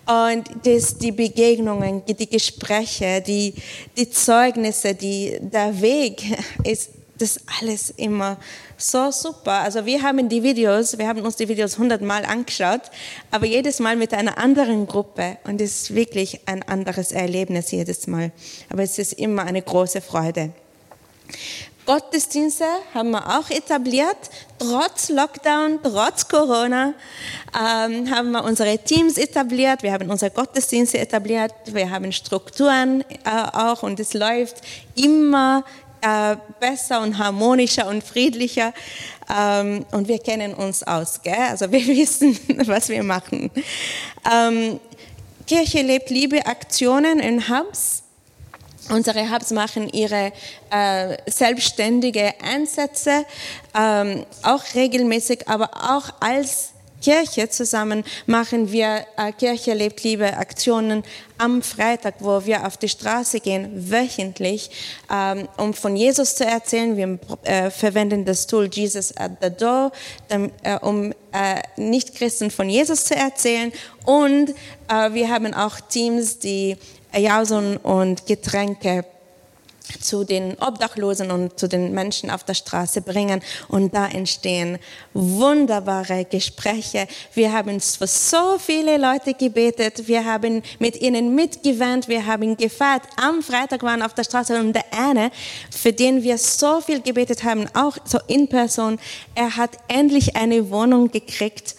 [0.05, 3.53] Und das, die Begegnungen, die Gespräche, die,
[3.97, 6.23] die Zeugnisse, die, der Weg
[6.63, 8.37] ist das alles immer
[8.77, 9.53] so super.
[9.53, 12.81] Also wir haben die Videos, wir haben uns die Videos hundertmal angeschaut,
[13.31, 18.07] aber jedes Mal mit einer anderen Gruppe und es ist wirklich ein anderes Erlebnis jedes
[18.07, 18.31] Mal.
[18.69, 20.51] Aber es ist immer eine große Freude.
[21.85, 24.17] Gottesdienste haben wir auch etabliert.
[24.57, 26.95] Trotz Lockdown, trotz Corona
[27.53, 29.83] ähm, haben wir unsere Teams etabliert.
[29.83, 31.53] Wir haben unsere Gottesdienste etabliert.
[31.67, 34.61] Wir haben Strukturen äh, auch und es läuft
[34.95, 35.63] immer
[36.05, 38.73] äh, besser und harmonischer und friedlicher.
[39.33, 41.33] Ähm, und wir kennen uns aus, gell?
[41.49, 43.49] also wir wissen, was wir machen.
[44.31, 44.79] Ähm,
[45.47, 48.03] Kirche lebt Liebe Aktionen in Hubs
[48.89, 50.31] Unsere Hubs machen ihre
[50.69, 53.25] äh, selbstständige Einsätze,
[53.73, 56.74] ähm, auch regelmäßig, aber auch als
[57.05, 61.03] Kirche zusammen machen wir äh, Kirche lebt Liebe Aktionen
[61.37, 64.71] am Freitag, wo wir auf die Straße gehen, wöchentlich,
[65.13, 66.97] ähm, um von Jesus zu erzählen.
[66.97, 69.91] Wir äh, verwenden das Tool Jesus at the Door,
[70.29, 73.71] äh, um äh, Nichtchristen von Jesus zu erzählen.
[74.05, 74.55] Und
[74.87, 76.75] äh, wir haben auch Teams, die
[77.15, 79.05] Jausen und Getränke
[80.01, 83.41] zu den Obdachlosen und zu den Menschen auf der Straße bringen.
[83.67, 84.79] Und da entstehen
[85.13, 87.07] wunderbare Gespräche.
[87.33, 90.07] Wir haben für so viele Leute gebetet.
[90.07, 92.07] Wir haben mit ihnen mitgewandt.
[92.07, 93.03] Wir haben gefeiert.
[93.15, 95.31] Am Freitag waren auf der Straße und der eine,
[95.71, 98.99] für den wir so viel gebetet haben, auch so in Person,
[99.35, 101.75] er hat endlich eine Wohnung gekriegt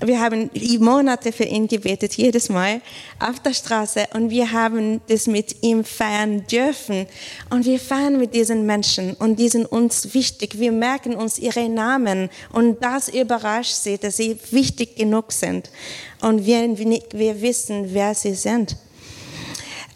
[0.00, 2.80] wir haben Monate für ihn gebetet, jedes Mal
[3.18, 7.06] auf der Straße und wir haben das mit ihm feiern dürfen.
[7.50, 10.58] Und wir feiern mit diesen Menschen und die sind uns wichtig.
[10.58, 15.70] Wir merken uns ihre Namen und das überrascht sie, dass sie wichtig genug sind.
[16.20, 18.76] Und wir, wir wissen, wer sie sind.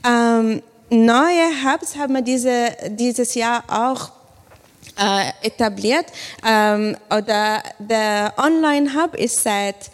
[0.05, 4.11] Ähm, neue Hubs haben wir diese, dieses Jahr auch
[4.99, 6.07] äh, etabliert.
[6.47, 9.92] Ähm, oder der Online-Hub ist seit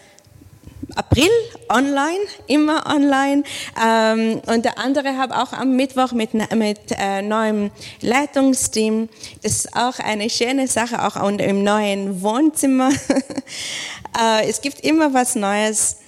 [0.94, 1.30] April
[1.68, 3.42] online, immer online.
[3.82, 7.70] Ähm, und der andere habe auch am Mittwoch mit, mit äh, neuem
[8.00, 9.08] Leitungsteam.
[9.42, 12.90] Das ist auch eine schöne Sache, auch im neuen Wohnzimmer.
[14.18, 15.98] äh, es gibt immer was Neues.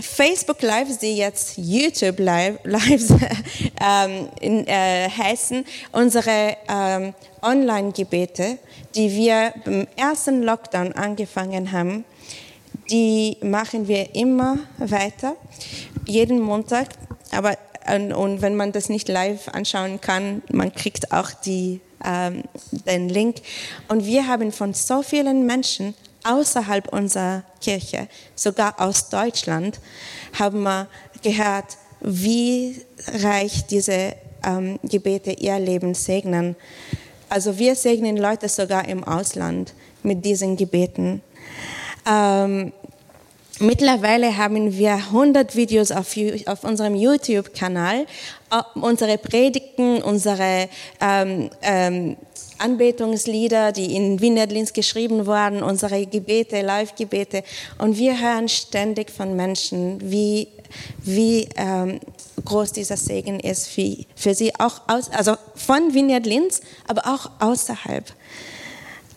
[0.00, 8.58] Facebook Lives, die jetzt YouTube Live, Lives ähm, in, äh, heißen, unsere ähm, Online-Gebete,
[8.94, 12.04] die wir beim ersten Lockdown angefangen haben,
[12.90, 15.36] die machen wir immer weiter,
[16.06, 16.88] jeden Montag.
[17.30, 17.56] Aber
[18.14, 23.36] und wenn man das nicht live anschauen kann, man kriegt auch die, ähm, den Link.
[23.88, 29.80] Und wir haben von so vielen Menschen außerhalb unserer Kirche, sogar aus Deutschland,
[30.38, 30.88] haben wir
[31.22, 32.80] gehört, wie
[33.22, 34.14] reich diese
[34.44, 36.56] ähm, Gebete ihr Leben segnen.
[37.28, 41.22] Also wir segnen Leute sogar im Ausland mit diesen Gebeten.
[42.06, 42.72] Ähm,
[43.60, 48.06] mittlerweile haben wir 100 Videos auf, auf unserem YouTube-Kanal,
[48.74, 50.68] unsere Predigten, unsere
[51.00, 52.16] ähm, ähm,
[52.58, 57.44] Anbetungslieder, die in Wienerlins geschrieben wurden, unsere Gebete, Live-Gebete.
[57.78, 60.48] Und wir hören ständig von Menschen, wie,
[61.04, 62.00] wie ähm,
[62.44, 67.30] groß dieser Segen ist für, für sie, auch aus, also von Vineyard Linz, aber auch
[67.38, 68.04] außerhalb.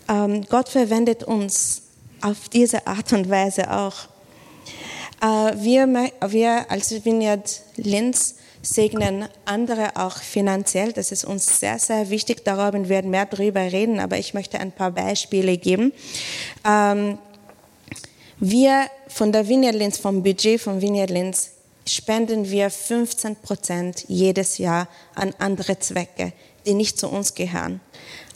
[0.08, 1.82] Ähm, Gott verwendet uns
[2.22, 4.11] auf diese Art und Weise auch.
[5.22, 5.88] Äh, wir,
[6.28, 10.94] wir als Vineyard Linz segnen andere auch finanziell.
[10.94, 12.44] Das ist uns sehr, sehr wichtig.
[12.44, 15.94] Darüber werden mehr darüber reden, aber ich möchte ein paar Beispiele geben.
[16.66, 17.18] Ähm,
[18.40, 21.52] wir von der Vineyard Linz, vom Budget von Vineyard Linz,
[21.88, 26.34] spenden wir 15 Prozent jedes Jahr an andere Zwecke,
[26.66, 27.80] die nicht zu uns gehören.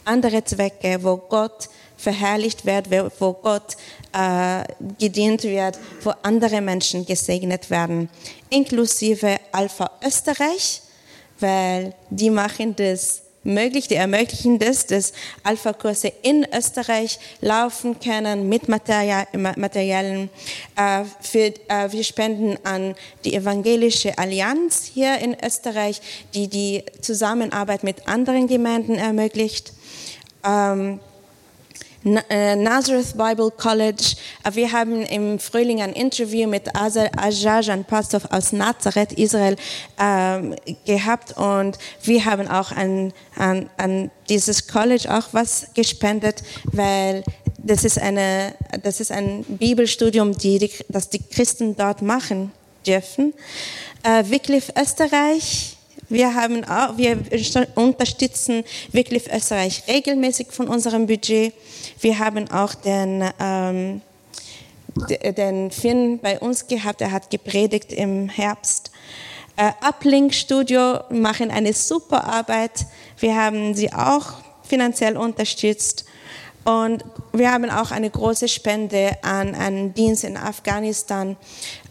[0.04, 3.76] Andere Zwecke, wo Gott verherrlicht wird, wo Gott
[4.16, 4.64] äh,
[4.98, 8.08] gedient wird, wo andere Menschen gesegnet werden,
[8.48, 10.80] inklusive Alpha Österreich,
[11.38, 15.12] weil die machen das möglich, die ermöglichen das, dass
[15.42, 20.30] Alpha-Kurse in Österreich laufen können mit Material, Materialien.
[20.76, 22.94] Äh, für, äh, wir spenden an
[23.24, 26.00] die Evangelische Allianz hier in Österreich,
[26.34, 29.72] die die Zusammenarbeit mit anderen Gemeinden ermöglicht.
[30.42, 31.05] Ähm, äh,
[32.06, 34.14] Nazareth Bible College.
[34.44, 39.56] Äh, wir haben im Frühling ein Interview mit Ajajan Pastor aus Nazareth, Israel,
[39.98, 40.54] ähm,
[40.84, 47.24] gehabt und wir haben auch an, an, an dieses College auch was gespendet, weil
[47.58, 52.52] das ist, eine, das ist ein Bibelstudium, die, die, das die Christen dort machen
[52.86, 53.34] dürfen.
[54.04, 55.75] Äh, Wycliffe Österreich,
[56.08, 57.18] wir, haben auch, wir
[57.74, 61.52] unterstützen wirklich Österreich regelmäßig von unserem Budget.
[62.00, 64.00] Wir haben auch den, ähm,
[65.36, 68.90] den Finn bei uns gehabt, er hat gepredigt im Herbst.
[69.56, 72.86] Äh, Uplink Studio machen eine super Arbeit.
[73.18, 76.04] Wir haben sie auch finanziell unterstützt.
[76.64, 81.36] Und wir haben auch eine große Spende an einen Dienst in Afghanistan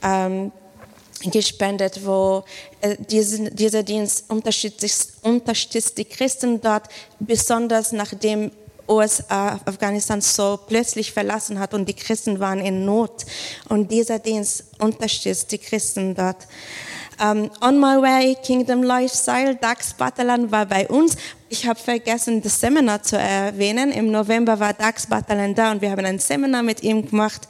[0.04, 0.52] ähm,
[1.24, 2.44] gespendet, wo
[2.82, 6.90] äh, diesen, dieser Dienst unterstützt, unterstützt die Christen dort,
[7.20, 8.52] besonders nachdem
[8.88, 13.26] USA Afghanistan so plötzlich verlassen hat und die Christen waren in Not.
[13.70, 16.48] Und dieser Dienst unterstützt die Christen dort.
[17.18, 21.16] Um, on my way, Kingdom Lifestyle, Dax Batalan war bei uns.
[21.48, 23.92] Ich habe vergessen, das Seminar zu erwähnen.
[23.92, 27.48] Im November war Dax Batalan da und wir haben ein Seminar mit ihm gemacht.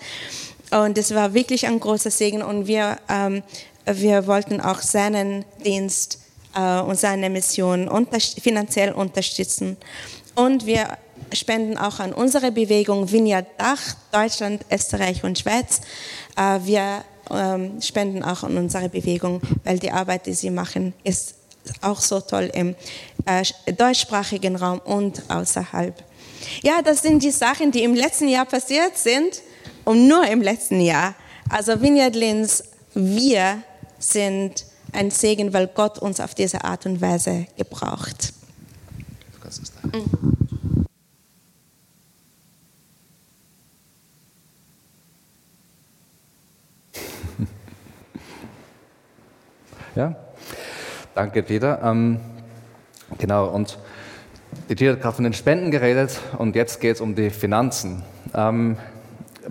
[0.76, 3.44] Und es war wirklich ein großer Segen und wir, ähm,
[3.86, 6.20] wir wollten auch seinen Dienst
[6.54, 9.78] äh, und seine Mission unter finanziell unterstützen.
[10.36, 10.98] Und wir
[11.32, 13.80] spenden auch an unsere Bewegung Vineyard Dach,
[14.12, 15.80] Deutschland, Österreich und Schweiz.
[16.36, 21.36] Äh, wir ähm, spenden auch an unsere Bewegung, weil die Arbeit, die sie machen, ist
[21.80, 22.76] auch so toll im
[23.26, 26.04] äh, deutschsprachigen Raum und außerhalb.
[26.64, 29.42] Ja, das sind die Sachen, die im letzten Jahr passiert sind
[29.86, 31.16] und nur im letzten Jahr.
[31.50, 32.64] Also Vineyard Linz,
[32.94, 33.62] wir
[34.00, 38.34] sind ein Segen, weil Gott uns auf diese Art und Weise gebraucht.
[49.96, 50.14] Ja?
[51.14, 51.82] Danke, Peter.
[51.82, 52.20] Ähm,
[53.18, 53.80] genau, und
[54.68, 58.04] die Peter hat gerade von den Spenden geredet und jetzt geht es um die Finanzen.
[58.34, 58.78] Ähm,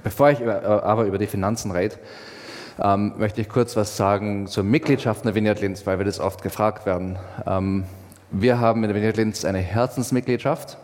[0.05, 1.97] bevor ich äh, aber über die Finanzen rede,
[2.81, 6.21] ähm, möchte ich kurz was sagen zur Mitgliedschaft in der Vineyard Linz, weil wir das
[6.21, 7.19] oft gefragt werden.
[7.47, 7.85] Ähm,
[8.31, 10.79] wir haben in der Vineyard Linz eine Herzensmitgliedschaft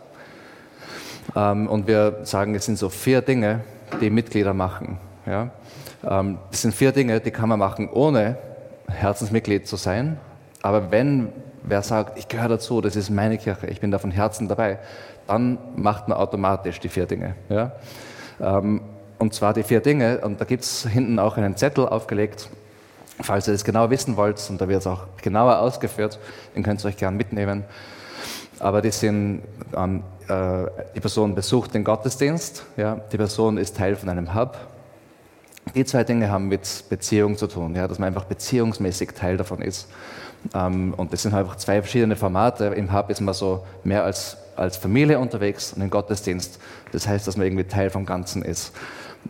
[1.35, 3.61] ähm, und wir sagen, es sind so vier Dinge,
[4.01, 4.97] die Mitglieder machen.
[5.25, 5.51] Ja?
[6.03, 8.37] Ähm, das sind vier Dinge, die kann man machen, ohne
[8.87, 10.17] Herzensmitglied zu sein.
[10.61, 11.29] Aber wenn
[11.63, 14.79] wer sagt, ich gehöre dazu, das ist meine Kirche, ich bin da von Herzen dabei,
[15.27, 17.35] dann macht man automatisch die vier Dinge.
[17.49, 17.73] Ja?
[19.21, 22.49] Und zwar die vier Dinge, und da gibt es hinten auch einen Zettel aufgelegt,
[23.21, 26.17] falls ihr das genau wissen wollt, und da wird es auch genauer ausgeführt,
[26.55, 27.63] den könnt ihr euch gerne mitnehmen.
[28.57, 29.43] Aber die sind,
[29.77, 30.65] ähm, äh,
[30.95, 32.99] die Person besucht den Gottesdienst, ja?
[33.11, 34.57] die Person ist Teil von einem Hub,
[35.75, 39.61] die zwei Dinge haben mit Beziehung zu tun, ja, dass man einfach beziehungsmäßig Teil davon
[39.61, 39.87] ist.
[40.55, 42.65] Ähm, und das sind einfach zwei verschiedene Formate.
[42.65, 46.59] Im Hub ist man so mehr als, als Familie unterwegs und im Gottesdienst,
[46.91, 48.73] das heißt, dass man irgendwie Teil vom Ganzen ist.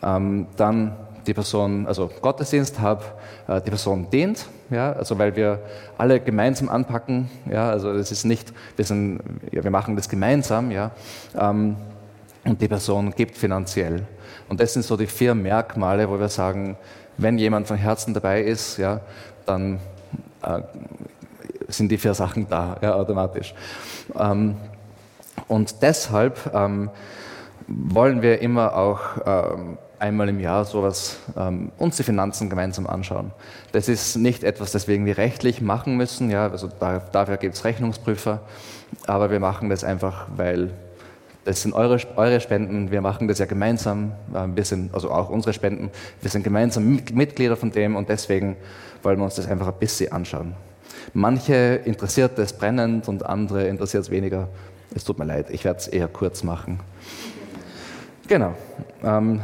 [0.03, 0.95] Ähm, dann
[1.27, 5.59] die Person, also Gottesdienst, Hub, äh, die Person dient, ja, also weil wir
[5.97, 9.21] alle gemeinsam anpacken, ja, also das ist nicht, wir, sind,
[9.51, 10.91] ja, wir machen das gemeinsam, ja,
[11.37, 11.75] ähm,
[12.43, 14.03] und die Person gibt finanziell.
[14.49, 16.75] Und das sind so die vier Merkmale, wo wir sagen,
[17.17, 19.01] wenn jemand von Herzen dabei ist, ja,
[19.45, 19.79] dann
[20.41, 20.61] äh,
[21.67, 23.53] sind die vier Sachen da, ja, automatisch.
[24.17, 24.55] Ähm,
[25.47, 26.89] und deshalb ähm,
[27.73, 33.31] wollen wir immer auch ähm, einmal im Jahr sowas, ähm, uns die Finanzen gemeinsam anschauen.
[33.71, 37.55] Das ist nicht etwas, das wir irgendwie rechtlich machen müssen, ja, also da, dafür gibt
[37.55, 38.41] es Rechnungsprüfer,
[39.05, 40.71] aber wir machen das einfach, weil
[41.43, 45.29] das sind eure, eure Spenden, wir machen das ja gemeinsam, ähm, wir sind, also auch
[45.29, 45.91] unsere Spenden,
[46.21, 48.57] wir sind gemeinsam Mitglieder von dem und deswegen
[49.03, 50.55] wollen wir uns das einfach ein bisschen anschauen.
[51.13, 54.47] Manche interessiert es brennend und andere interessiert es weniger.
[54.93, 56.79] Es tut mir leid, ich werde es eher kurz machen.
[58.31, 58.55] Genau.
[59.03, 59.41] Ähm,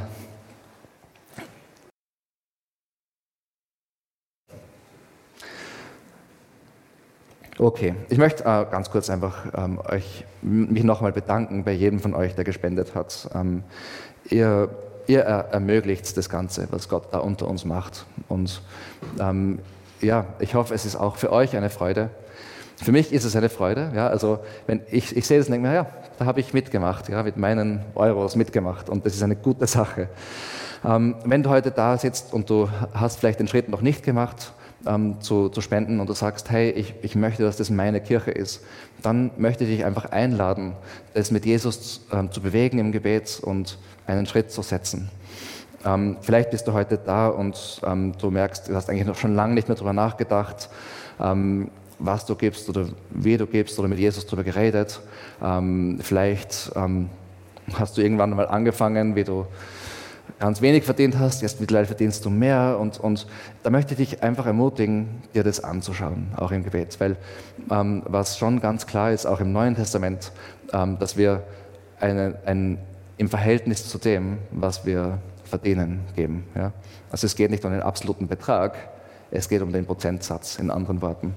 [7.59, 12.13] Okay, ich möchte äh, ganz kurz einfach ähm, euch, mich nochmal bedanken bei jedem von
[12.13, 13.29] euch, der gespendet hat.
[13.33, 13.63] Ähm,
[14.29, 14.69] ihr,
[15.07, 18.05] ihr ermöglicht das Ganze, was Gott da unter uns macht.
[18.29, 18.61] Und
[19.19, 19.59] ähm,
[20.01, 22.09] ja, ich hoffe, es ist auch für euch eine Freude.
[22.81, 23.91] Für mich ist es eine Freude.
[23.95, 25.87] Ja, also wenn ich, ich sehe das und denke mir, ja,
[26.19, 30.09] da habe ich mitgemacht, ja, mit meinen Euros mitgemacht und das ist eine gute Sache.
[30.85, 34.53] Ähm, wenn du heute da sitzt und du hast vielleicht den Schritt noch nicht gemacht,
[34.85, 38.31] ähm, zu, zu, spenden und du sagst, hey, ich, ich möchte, dass das meine Kirche
[38.31, 38.63] ist,
[39.01, 40.73] dann möchte ich dich einfach einladen,
[41.15, 45.09] das mit Jesus ähm, zu bewegen im Gebet und einen Schritt zu setzen.
[45.83, 49.35] Ähm, vielleicht bist du heute da und ähm, du merkst, du hast eigentlich noch schon
[49.35, 50.69] lange nicht mehr darüber nachgedacht,
[51.19, 54.99] ähm, was du gibst oder wie du gibst oder mit Jesus darüber geredet.
[55.41, 56.71] Ähm, vielleicht
[57.73, 59.45] hast du irgendwann mal angefangen, wie du
[60.39, 62.77] ganz wenig verdient hast, jetzt mittlerweile verdienst du mehr.
[62.79, 63.27] Und, und
[63.63, 66.99] da möchte ich dich einfach ermutigen, dir das anzuschauen, auch im Gebet.
[66.99, 67.17] Weil
[67.71, 70.31] ähm, was schon ganz klar ist, auch im Neuen Testament,
[70.73, 71.43] ähm, dass wir
[71.99, 72.77] eine, ein,
[73.17, 76.43] im Verhältnis zu dem, was wir verdienen, geben.
[76.55, 76.73] Ja?
[77.09, 78.75] Also es geht nicht um den absoluten Betrag,
[79.31, 81.33] es geht um den Prozentsatz, in anderen Worten.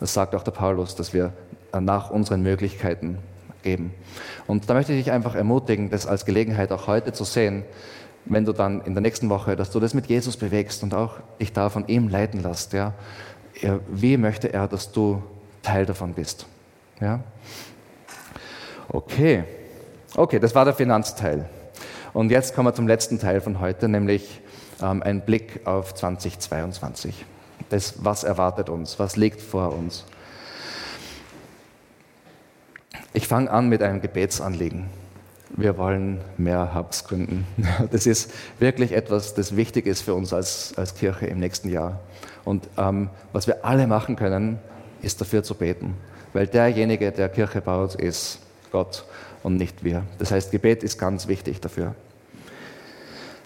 [0.00, 1.32] Das sagt auch der Paulus, dass wir
[1.78, 3.18] nach unseren Möglichkeiten
[3.62, 3.94] geben.
[4.46, 7.64] Und da möchte ich dich einfach ermutigen, das als Gelegenheit auch heute zu sehen,
[8.24, 11.14] wenn du dann in der nächsten Woche, dass du das mit Jesus bewegst und auch
[11.40, 12.72] dich da von ihm leiten lässt.
[12.72, 12.94] Ja?
[13.88, 15.22] Wie möchte er, dass du
[15.62, 16.46] Teil davon bist?
[17.00, 17.20] Ja?
[18.88, 19.44] Okay.
[20.14, 21.48] Okay, das war der Finanzteil.
[22.12, 24.40] Und jetzt kommen wir zum letzten Teil von heute, nämlich
[24.82, 27.24] ähm, ein Blick auf 2022.
[27.68, 28.98] Das, was erwartet uns?
[28.98, 30.04] Was liegt vor uns?
[33.14, 34.86] Ich fange an mit einem Gebetsanliegen.
[35.54, 37.46] Wir wollen mehr Hubs gründen.
[37.90, 42.00] Das ist wirklich etwas, das wichtig ist für uns als, als Kirche im nächsten Jahr.
[42.44, 44.58] Und ähm, was wir alle machen können,
[45.02, 45.94] ist dafür zu beten.
[46.32, 48.38] Weil derjenige, der Kirche baut, ist
[48.70, 49.04] Gott
[49.42, 50.04] und nicht wir.
[50.18, 51.94] Das heißt, Gebet ist ganz wichtig dafür.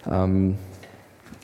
[0.09, 0.57] Ähm,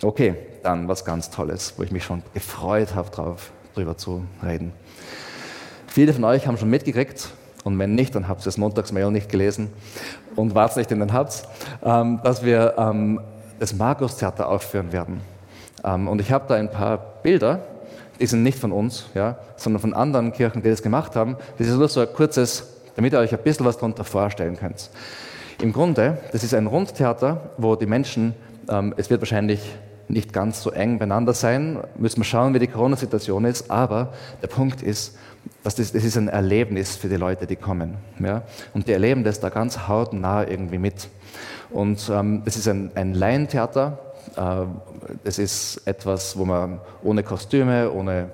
[0.08, 4.72] okay, dann was ganz Tolles, wo ich mich schon gefreut habe, drauf, drüber zu reden.
[5.86, 7.28] Viele von euch haben schon mitgekriegt,
[7.64, 9.70] und wenn nicht, dann habt ihr das Montagsmail nicht gelesen
[10.34, 11.44] und wartet nicht in den Hubs,
[11.84, 13.20] ähm, dass wir ähm,
[13.60, 15.20] das Markus-Theater aufführen werden.
[15.84, 17.60] Ähm, und ich habe da ein paar Bilder,
[18.18, 21.36] die sind nicht von uns, ja, sondern von anderen Kirchen, die das gemacht haben.
[21.58, 24.90] Das ist nur so ein kurzes, damit ihr euch ein bisschen was darunter vorstellen könnt.
[25.60, 28.34] Im Grunde, das ist ein Rundtheater, wo die Menschen,
[28.68, 29.60] ähm, es wird wahrscheinlich
[30.12, 34.48] nicht ganz so eng beieinander sein, müssen wir schauen, wie die Corona-Situation ist, aber der
[34.48, 35.16] Punkt ist,
[35.64, 37.94] dass das, das ist ein Erlebnis für die Leute, die kommen.
[38.20, 38.42] Ja?
[38.74, 41.08] Und die erleben das da ganz hautnah irgendwie mit.
[41.70, 43.98] Und ähm, das ist ein, ein Laientheater.
[44.36, 44.66] Äh,
[45.24, 48.30] das ist etwas, wo man ohne Kostüme, ohne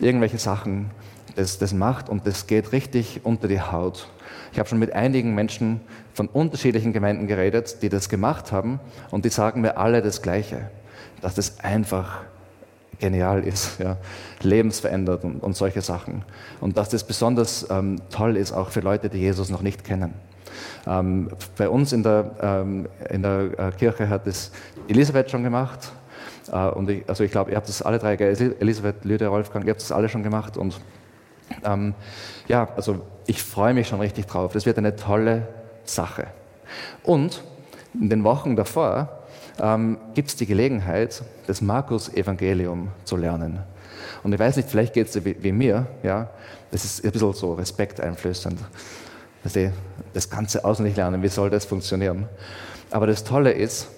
[0.00, 0.90] irgendwelche Sachen
[1.36, 4.08] das, das macht und das geht richtig unter die Haut.
[4.52, 5.80] Ich habe schon mit einigen Menschen
[6.12, 10.70] von unterschiedlichen Gemeinden geredet, die das gemacht haben und die sagen mir alle das Gleiche,
[11.24, 12.20] dass das einfach
[12.98, 13.96] genial ist, ja,
[14.42, 16.22] lebensverändert und, und, solche Sachen.
[16.60, 20.12] Und dass das besonders ähm, toll ist, auch für Leute, die Jesus noch nicht kennen.
[20.86, 24.52] Ähm, bei uns in der, ähm, in der äh, Kirche hat es
[24.86, 25.92] Elisabeth schon gemacht.
[26.52, 29.70] Äh, und ich, also ich glaube, ihr habt das alle drei, Elisabeth, Lydia, Wolfgang, ihr
[29.70, 30.58] habt das alle schon gemacht.
[30.58, 30.78] Und
[31.64, 31.94] ähm,
[32.48, 34.52] ja, also ich freue mich schon richtig drauf.
[34.52, 35.48] Das wird eine tolle
[35.84, 36.26] Sache.
[37.02, 37.42] Und
[37.98, 39.23] in den Wochen davor
[39.60, 43.60] ähm, gibt es die Gelegenheit, das Markus-Evangelium zu lernen.
[44.22, 46.30] Und ich weiß nicht, vielleicht geht es wie, wie, mir, ja,
[46.70, 48.58] das ist ein bisschen so respekteinflößend.
[49.44, 49.70] Also
[50.12, 52.26] das Ganze auswendig lernen, wie soll das funktionieren?
[52.90, 53.88] Aber das Tolle ist,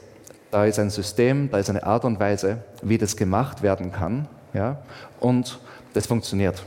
[0.50, 4.26] da ist ein System, da ist eine Art und Weise, wie das gemacht werden kann,
[4.54, 4.78] ja,
[5.20, 5.61] und
[5.94, 6.64] das funktioniert.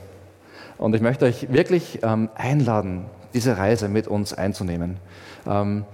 [0.78, 4.98] Und ich möchte euch wirklich ähm, einladen, diese Reise mit uns einzunehmen.
[5.46, 5.86] Ähm,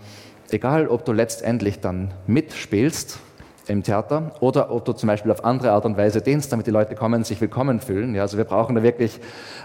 [0.52, 3.20] egal ob du letztendlich dann mitspielst
[3.68, 6.72] im Theater oder ob du zum Beispiel auf andere Art und Weise dienst, damit die
[6.72, 8.16] Leute kommen, sich willkommen fühlen.
[8.16, 9.20] Ja, also wir brauchen da wirklich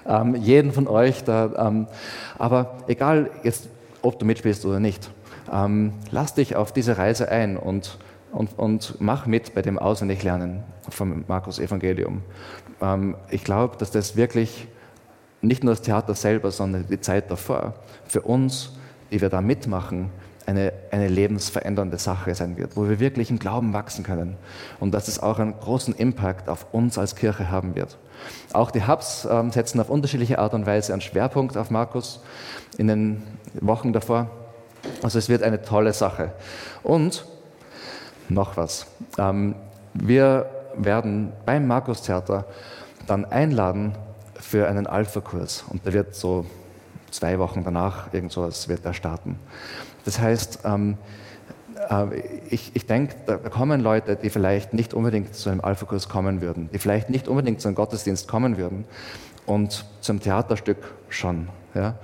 [0.08, 1.24] ähm, jeden von euch.
[1.24, 1.86] Da, ähm,
[2.38, 3.68] aber egal jetzt,
[4.02, 5.10] ob du mitspielst oder nicht,
[5.52, 7.98] ähm, lass dich auf diese Reise ein und,
[8.32, 12.22] und, und mach mit bei dem Auswendiglernen vom Markus Evangelium.
[12.80, 14.68] Ähm, ich glaube, dass das wirklich
[15.42, 17.74] nicht nur das Theater selber, sondern die Zeit davor
[18.06, 18.72] für uns,
[19.10, 20.10] die wir da mitmachen,
[20.46, 24.36] eine, eine lebensverändernde Sache sein wird, wo wir wirklich im Glauben wachsen können
[24.80, 27.98] und dass es auch einen großen Impact auf uns als Kirche haben wird.
[28.52, 32.20] Auch die Hubs ähm, setzen auf unterschiedliche Art und Weise einen Schwerpunkt auf Markus
[32.78, 33.22] in den
[33.60, 34.30] Wochen davor.
[35.02, 36.32] Also es wird eine tolle Sache.
[36.82, 37.24] Und
[38.28, 38.86] noch was.
[39.18, 39.54] Ähm,
[39.94, 42.44] wir werden beim Markus Theater
[43.06, 43.94] dann einladen
[44.38, 46.46] für einen Alpha-Kurs und der wird so
[47.10, 49.38] zwei Wochen danach irgend sowas wird er starten.
[50.04, 50.96] Das heißt, ähm,
[51.88, 56.40] äh, ich, ich denke, da kommen Leute, die vielleicht nicht unbedingt zu einem Alpha-Kurs kommen
[56.40, 58.84] würden, die vielleicht nicht unbedingt zu einem Gottesdienst kommen würden
[59.46, 60.78] und zum Theaterstück
[61.08, 61.48] schon.
[61.74, 61.94] Ja?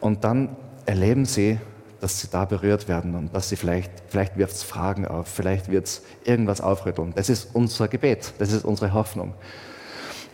[0.00, 0.56] Und dann
[0.86, 1.58] erleben sie,
[2.00, 5.70] dass sie da berührt werden und dass sie vielleicht, vielleicht wirft es Fragen auf, vielleicht
[5.70, 7.12] wird es irgendwas aufrütteln.
[7.14, 9.32] Das ist unser Gebet, das ist unsere Hoffnung.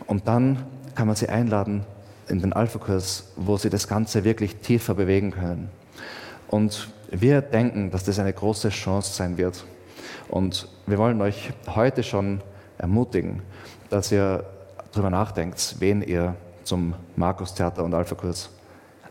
[0.06, 0.66] Und dann
[0.96, 1.84] kann man sie einladen
[2.28, 5.70] in den Alpha-Kurs, wo sie das Ganze wirklich tiefer bewegen können.
[6.50, 9.64] Und wir denken, dass das eine große Chance sein wird.
[10.28, 12.40] Und wir wollen euch heute schon
[12.76, 13.42] ermutigen,
[13.88, 14.44] dass ihr
[14.90, 16.34] darüber nachdenkt, wen ihr
[16.64, 18.50] zum Markus Theater und Alpha-Kurs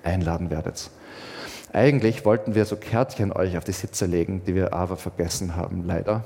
[0.03, 0.91] einladen werdet.
[1.71, 5.85] Eigentlich wollten wir so Kärtchen euch auf die Sitze legen, die wir aber vergessen haben,
[5.85, 6.25] leider.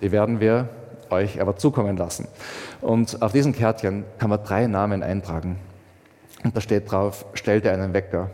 [0.00, 0.68] Die werden wir
[1.10, 2.26] euch aber zukommen lassen.
[2.80, 5.58] Und auf diesen Kärtchen kann man drei Namen eintragen.
[6.42, 8.30] Und da steht drauf, stell dir einen Wecker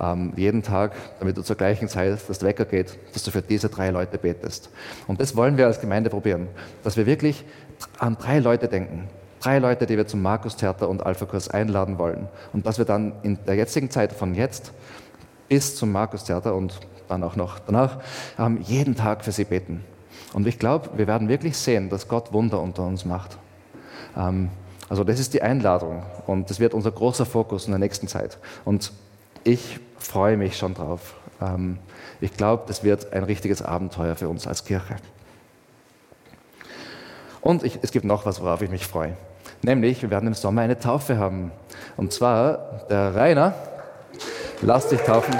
[0.00, 3.42] ähm, jeden Tag, damit du zur gleichen Zeit, dass der Wecker geht, dass du für
[3.42, 4.70] diese drei Leute betest.
[5.06, 6.48] Und das wollen wir als Gemeinde probieren,
[6.82, 7.44] dass wir wirklich
[7.98, 9.08] an drei Leute denken.
[9.40, 12.28] Drei Leute, die wir zum Markus-Theater und Alpha-Kurs einladen wollen.
[12.52, 14.72] Und dass wir dann in der jetzigen Zeit von jetzt
[15.48, 17.98] bis zum Markus-Theater und dann auch noch danach,
[18.38, 19.84] ähm, jeden Tag für sie beten.
[20.32, 23.38] Und ich glaube, wir werden wirklich sehen, dass Gott Wunder unter uns macht.
[24.16, 24.50] Ähm,
[24.88, 28.38] also das ist die Einladung und das wird unser großer Fokus in der nächsten Zeit.
[28.64, 28.92] Und
[29.42, 31.14] ich freue mich schon drauf.
[31.40, 31.78] Ähm,
[32.20, 34.96] ich glaube, das wird ein richtiges Abenteuer für uns als Kirche.
[37.40, 39.16] Und ich, es gibt noch was, worauf ich mich freue.
[39.62, 41.52] Nämlich, wir werden im Sommer eine Taufe haben.
[41.96, 43.54] Und zwar der Rainer,
[44.62, 45.34] lass dich taufen.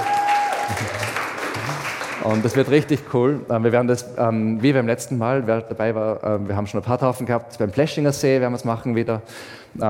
[2.23, 3.45] Und das wird richtig cool.
[3.49, 6.79] Ähm, wir werden das, ähm, wie beim letzten Mal, wer dabei war, wir haben schon
[6.79, 7.57] ein paar Taufen gehabt.
[7.57, 9.21] Beim Pleschinger See werden wir es machen wieder.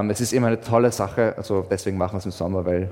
[0.10, 1.34] Es ist immer eine tolle Sache.
[1.38, 2.90] Also deswegen machen wir es im Sommer, weil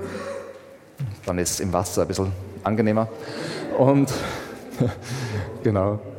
[1.25, 2.31] dann ist es im Wasser ein bisschen
[2.63, 3.07] angenehmer.
[3.77, 4.11] Und
[5.63, 5.99] genau.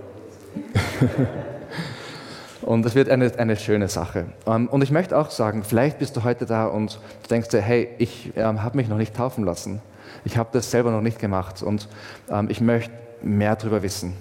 [2.63, 4.27] Und es wird eine, eine schöne Sache.
[4.45, 6.99] Und ich möchte auch sagen, vielleicht bist du heute da und
[7.31, 9.81] denkst dir, hey, ich ähm, habe mich noch nicht taufen lassen.
[10.25, 11.89] Ich habe das selber noch nicht gemacht und
[12.29, 14.15] ähm, ich möchte mehr darüber wissen.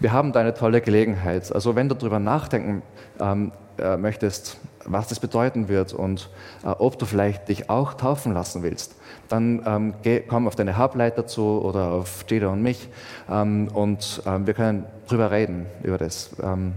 [0.00, 1.52] Wir haben da eine tolle Gelegenheit.
[1.52, 2.82] Also wenn du darüber nachdenken
[3.20, 6.30] ähm, äh, möchtest, was das bedeuten wird und
[6.64, 8.96] äh, ob du vielleicht dich auch taufen lassen willst,
[9.28, 12.88] dann ähm, geh, komm auf deine Halbleiter zu oder auf Jada und mich
[13.30, 16.30] ähm, und ähm, wir können darüber reden, über das.
[16.42, 16.74] Ähm,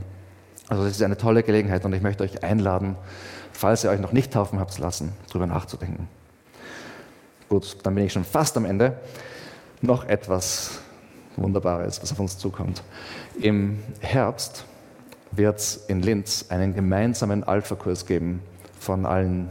[0.69, 2.95] also das ist eine tolle Gelegenheit und ich möchte euch einladen,
[3.53, 6.09] falls ihr euch noch nicht taufen habt lassen, darüber nachzudenken.
[7.49, 8.97] Gut, dann bin ich schon fast am Ende.
[9.81, 10.79] Noch etwas
[11.37, 12.83] Wunderbares, was auf uns zukommt.
[13.39, 14.65] Im Herbst
[15.31, 18.41] wird es in Linz einen gemeinsamen Alpha-Kurs geben
[18.79, 19.49] von allen,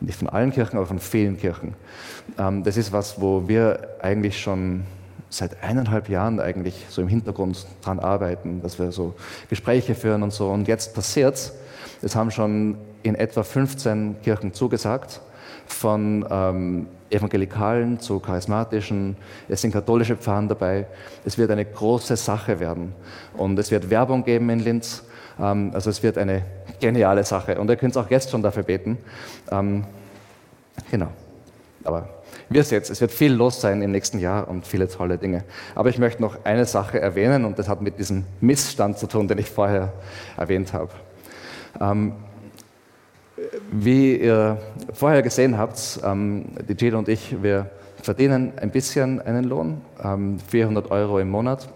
[0.00, 1.74] nicht von allen Kirchen, aber von vielen Kirchen.
[2.38, 4.84] Ähm, das ist was, wo wir eigentlich schon
[5.28, 9.14] seit eineinhalb Jahren eigentlich so im Hintergrund dran arbeiten, dass wir so
[9.48, 10.50] Gespräche führen und so.
[10.50, 11.52] Und jetzt passiert's.
[12.02, 15.20] Es haben schon in etwa 15 Kirchen zugesagt
[15.66, 19.16] von ähm, evangelikalen zu charismatischen,
[19.48, 20.86] es sind katholische Pfarren dabei.
[21.24, 22.92] Es wird eine große Sache werden.
[23.36, 25.04] Und es wird Werbung geben in Linz.
[25.38, 26.42] Ähm, also es wird eine
[26.80, 27.58] geniale Sache.
[27.60, 28.98] Und ihr könnt auch jetzt schon dafür beten.
[29.50, 29.84] Ähm,
[30.90, 31.08] genau.
[31.84, 32.08] Aber
[32.48, 35.44] wir es, es wird viel los sein im nächsten Jahr und viele tolle Dinge.
[35.74, 39.28] Aber ich möchte noch eine Sache erwähnen und das hat mit diesem Missstand zu tun,
[39.28, 39.92] den ich vorher
[40.36, 40.90] erwähnt habe.
[41.80, 42.14] Ähm,
[43.70, 44.58] wie ihr
[44.92, 47.70] vorher gesehen habt, ähm, die Jill und ich, wir
[48.02, 51.68] verdienen ein bisschen einen Lohn, ähm, 400 Euro im Monat.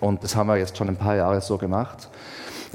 [0.00, 2.08] Und das haben wir jetzt schon ein paar Jahre so gemacht.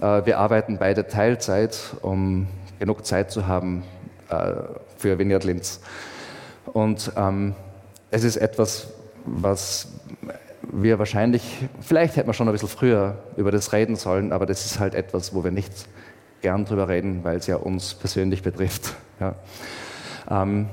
[0.02, 2.48] Äh, wir arbeiten beide Teilzeit, um
[2.80, 3.84] genug Zeit zu haben
[4.30, 4.54] äh,
[4.98, 5.80] für Vineyard Linz.
[6.74, 7.56] Und ähm,
[8.10, 8.88] es ist etwas,
[9.26, 9.88] was
[10.64, 14.66] wir wahrscheinlich, vielleicht hätten wir schon ein bisschen früher über das reden sollen, aber das
[14.66, 15.72] ist halt etwas, wo wir nicht
[16.42, 18.96] gern drüber reden, weil es ja uns persönlich betrifft.
[19.20, 19.36] Ja.
[20.30, 20.68] Ähm,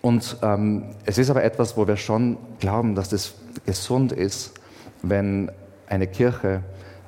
[0.00, 3.34] und ähm, es ist aber etwas, wo wir schon glauben, dass das
[3.64, 4.54] gesund ist,
[5.02, 5.50] wenn
[5.88, 6.62] eine Kirche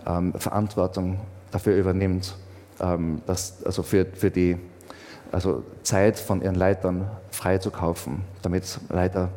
[0.06, 1.20] ähm, Verantwortung
[1.50, 2.34] dafür übernimmt,
[2.80, 4.58] ähm, dass, also für, für die
[5.32, 9.28] also Zeit von ihren Leitern freizukaufen, damit Leiter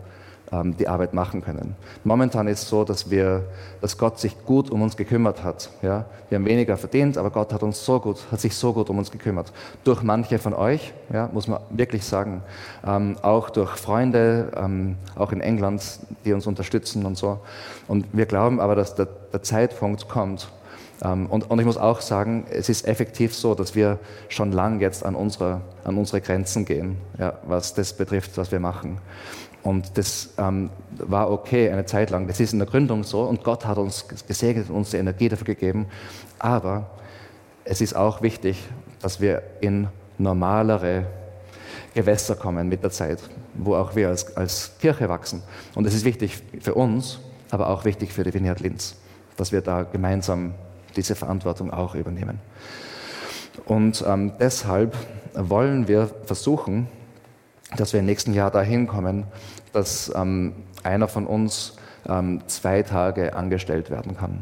[0.51, 1.75] ähm, die Arbeit machen können.
[2.03, 3.43] Momentan ist es so, dass, wir,
[3.79, 5.69] dass Gott sich gut um uns gekümmert hat.
[5.81, 6.05] Ja?
[6.29, 8.97] Wir haben weniger verdient, aber Gott hat, uns so gut, hat sich so gut um
[8.97, 9.51] uns gekümmert.
[9.83, 12.43] Durch manche von euch, ja, muss man wirklich sagen,
[12.85, 15.81] ähm, auch durch Freunde, ähm, auch in England,
[16.25, 17.39] die uns unterstützen und so.
[17.87, 20.49] Und wir glauben aber, dass der, der Zeitpunkt kommt,
[21.03, 23.97] ähm, und, und, ich muss auch sagen, es ist effektiv so, dass wir
[24.29, 28.59] schon lang jetzt an unsere, an unsere Grenzen gehen, ja, was das betrifft, was wir
[28.59, 28.99] machen.
[29.63, 32.27] Und das ähm, war okay eine Zeit lang.
[32.27, 35.29] Das ist in der Gründung so und Gott hat uns gesegnet und uns die Energie
[35.29, 35.85] dafür gegeben.
[36.39, 36.89] Aber
[37.63, 38.57] es ist auch wichtig,
[39.01, 39.87] dass wir in
[40.17, 41.05] normalere
[41.93, 43.19] Gewässer kommen mit der Zeit,
[43.53, 45.43] wo auch wir als, als Kirche wachsen.
[45.75, 47.19] Und es ist wichtig für uns,
[47.51, 48.95] aber auch wichtig für die Vineyard Linz,
[49.37, 50.53] dass wir da gemeinsam
[50.95, 52.39] diese Verantwortung auch übernehmen.
[53.65, 54.95] Und ähm, deshalb
[55.33, 56.87] wollen wir versuchen,
[57.77, 59.25] dass wir im nächsten Jahr dahin kommen,
[59.73, 60.53] dass ähm,
[60.83, 61.75] einer von uns
[62.07, 64.41] ähm, zwei Tage angestellt werden kann.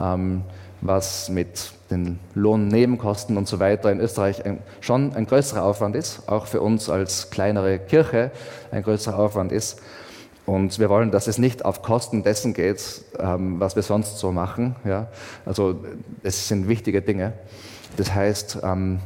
[0.00, 0.42] Ähm,
[0.82, 6.28] was mit den Lohnnebenkosten und so weiter in Österreich ein, schon ein größerer Aufwand ist,
[6.28, 8.30] auch für uns als kleinere Kirche
[8.70, 9.82] ein größerer Aufwand ist.
[10.46, 14.32] Und wir wollen, dass es nicht auf Kosten dessen geht, ähm, was wir sonst so
[14.32, 14.74] machen.
[14.84, 15.08] Ja?
[15.44, 15.84] Also
[16.22, 17.34] es sind wichtige Dinge.
[17.96, 19.00] Das heißt, ähm,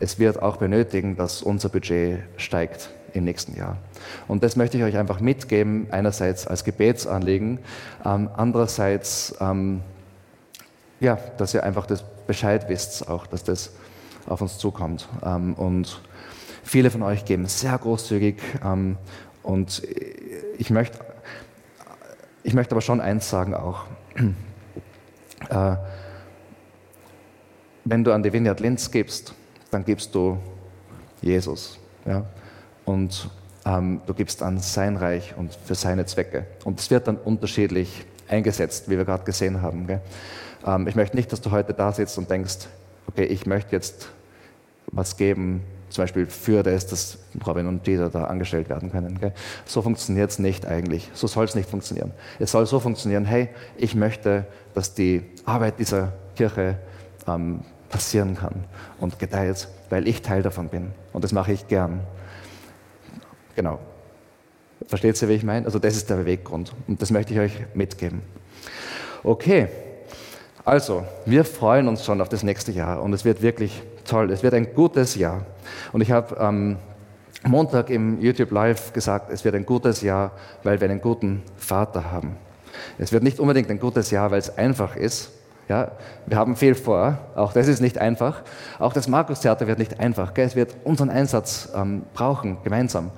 [0.00, 3.76] es wird auch benötigen, dass unser Budget steigt im nächsten Jahr.
[4.28, 7.58] Und das möchte ich euch einfach mitgeben, einerseits als Gebetsanliegen,
[8.04, 9.82] ähm, andererseits, ähm,
[11.00, 13.72] ja, dass ihr einfach das Bescheid wisst, auch, dass das
[14.26, 15.08] auf uns zukommt.
[15.24, 16.00] Ähm, und
[16.62, 18.96] viele von euch geben sehr großzügig ähm,
[19.42, 19.82] und
[20.58, 20.98] ich möchte
[22.42, 23.84] ich möchte aber schon eins sagen auch.
[25.48, 25.76] Äh,
[27.86, 29.34] wenn du an die Vineyard Linz gibst,
[29.70, 30.36] dann gibst du
[31.22, 31.78] Jesus.
[32.04, 32.26] Ja?
[32.90, 33.30] Und
[33.66, 36.46] ähm, du gibst an sein Reich und für seine Zwecke.
[36.64, 39.86] Und es wird dann unterschiedlich eingesetzt, wie wir gerade gesehen haben.
[40.66, 42.66] Ähm, ich möchte nicht, dass du heute da sitzt und denkst,
[43.06, 44.08] okay, ich möchte jetzt
[44.88, 49.20] was geben, zum Beispiel für das, dass Robin und Dieter da angestellt werden können.
[49.20, 49.34] Gell?
[49.66, 51.10] So funktioniert es nicht eigentlich.
[51.14, 52.10] So soll es nicht funktionieren.
[52.40, 56.76] Es soll so funktionieren, hey, ich möchte, dass die Arbeit dieser Kirche
[57.28, 58.64] ähm, passieren kann
[58.98, 60.90] und gedeiht, weil ich Teil davon bin.
[61.12, 62.00] Und das mache ich gern.
[63.60, 63.78] Genau.
[64.86, 65.66] Versteht ihr, wie ich meine?
[65.66, 66.72] Also das ist der Beweggrund.
[66.88, 68.22] Und das möchte ich euch mitgeben.
[69.22, 69.68] Okay.
[70.64, 74.30] Also, wir freuen uns schon auf das nächste Jahr und es wird wirklich toll.
[74.30, 75.44] Es wird ein gutes Jahr.
[75.92, 76.78] Und ich habe am
[77.46, 80.32] Montag im YouTube Live gesagt, es wird ein gutes Jahr,
[80.62, 82.36] weil wir einen guten Vater haben.
[82.96, 85.32] Es wird nicht unbedingt ein gutes Jahr, weil es einfach ist.
[85.70, 85.92] Ja,
[86.26, 88.42] wir haben viel vor, auch das ist nicht einfach.
[88.80, 90.34] Auch das Markus-Theater wird nicht einfach.
[90.34, 90.44] Gell?
[90.44, 93.12] Es wird unseren Einsatz ähm, brauchen, gemeinsam.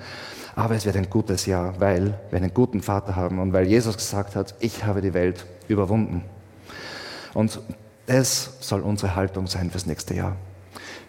[0.55, 3.97] Aber es wird ein gutes Jahr, weil wir einen guten Vater haben und weil Jesus
[3.97, 6.25] gesagt hat, ich habe die Welt überwunden.
[7.33, 7.59] Und
[8.05, 10.37] das soll unsere Haltung sein fürs nächste Jahr.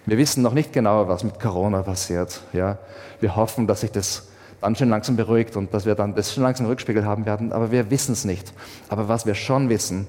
[0.06, 2.40] Wir wissen noch nicht genau, was mit Corona passiert.
[2.54, 2.78] Ja?
[3.20, 4.30] Wir hoffen, dass sich das
[4.62, 7.70] dann schon langsam beruhigt und dass wir dann das schon langsam Rückspiegel haben werden, aber
[7.70, 8.54] wir wissen es nicht.
[8.88, 10.08] Aber was wir schon wissen,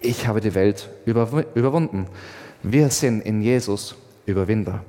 [0.00, 2.06] ich habe die Welt überwunden.
[2.62, 3.96] Wir sind in Jesus
[4.26, 4.84] Überwinder.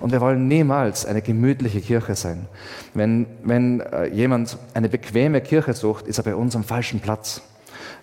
[0.00, 2.46] Und wir wollen niemals eine gemütliche Kirche sein.
[2.92, 7.42] Wenn, wenn äh, jemand eine bequeme Kirche sucht, ist er bei uns am falschen Platz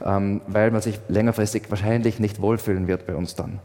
[0.06, 3.60] ähm, weil man sich längerfristig wahrscheinlich nicht wohlfühlen wird bei uns dann.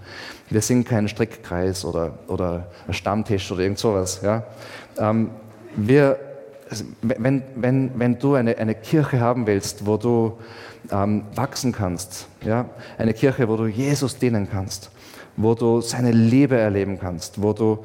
[0.50, 4.20] Wir sind kein Strickkreis oder, oder Stammtisch oder irgend sowas.
[4.22, 4.44] Ja?
[4.98, 5.30] Ähm,
[5.76, 6.18] wir,
[7.02, 10.38] wenn, wenn, wenn du eine, eine Kirche haben willst, wo du
[10.90, 12.68] ähm, wachsen kannst, ja?
[12.98, 14.90] eine Kirche, wo du Jesus dienen kannst,
[15.36, 17.84] wo du seine Liebe erleben kannst, wo du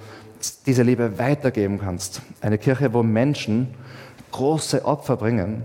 [0.66, 3.76] diese Liebe weitergeben kannst, eine Kirche, wo Menschen
[4.32, 5.64] große Opfer bringen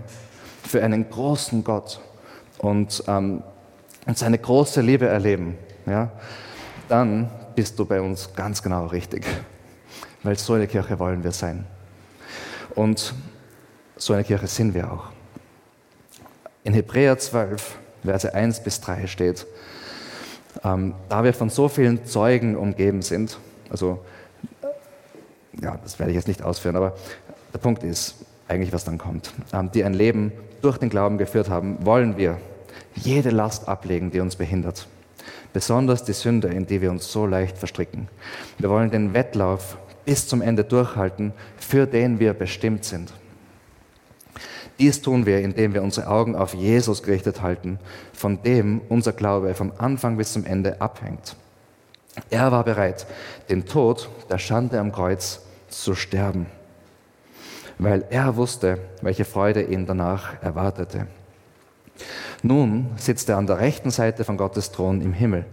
[0.63, 1.99] für einen großen Gott,
[2.59, 3.43] und, ähm,
[4.05, 6.11] und seine große Liebe erleben, ja,
[6.89, 9.25] dann bist du bei uns ganz genau richtig.
[10.23, 11.65] Weil so eine Kirche wollen wir sein.
[12.75, 13.13] Und
[13.95, 15.05] so eine Kirche sind wir auch.
[16.67, 19.47] In Hebräer 12, Verse 1 bis 3 steht,
[20.65, 23.39] ähm, da wir von so vielen Zeugen umgeben sind,
[23.69, 24.03] also,
[25.61, 26.97] ja, das werde ich jetzt nicht ausführen, aber
[27.53, 28.15] der Punkt ist
[28.49, 32.37] eigentlich, was dann kommt, ähm, die ein Leben durch den Glauben geführt haben, wollen wir
[32.95, 34.89] jede Last ablegen, die uns behindert.
[35.53, 38.09] Besonders die Sünde, in die wir uns so leicht verstricken.
[38.57, 43.13] Wir wollen den Wettlauf bis zum Ende durchhalten, für den wir bestimmt sind.
[44.79, 47.79] Dies tun wir, indem wir unsere Augen auf Jesus gerichtet halten,
[48.13, 51.35] von dem unser Glaube vom Anfang bis zum Ende abhängt.
[52.29, 53.07] Er war bereit,
[53.49, 56.47] den Tod der Schande am Kreuz zu sterben
[57.79, 61.07] weil er wusste, welche Freude ihn danach erwartete.
[62.43, 65.45] Nun sitzt er an der rechten Seite von Gottes Thron im Himmel.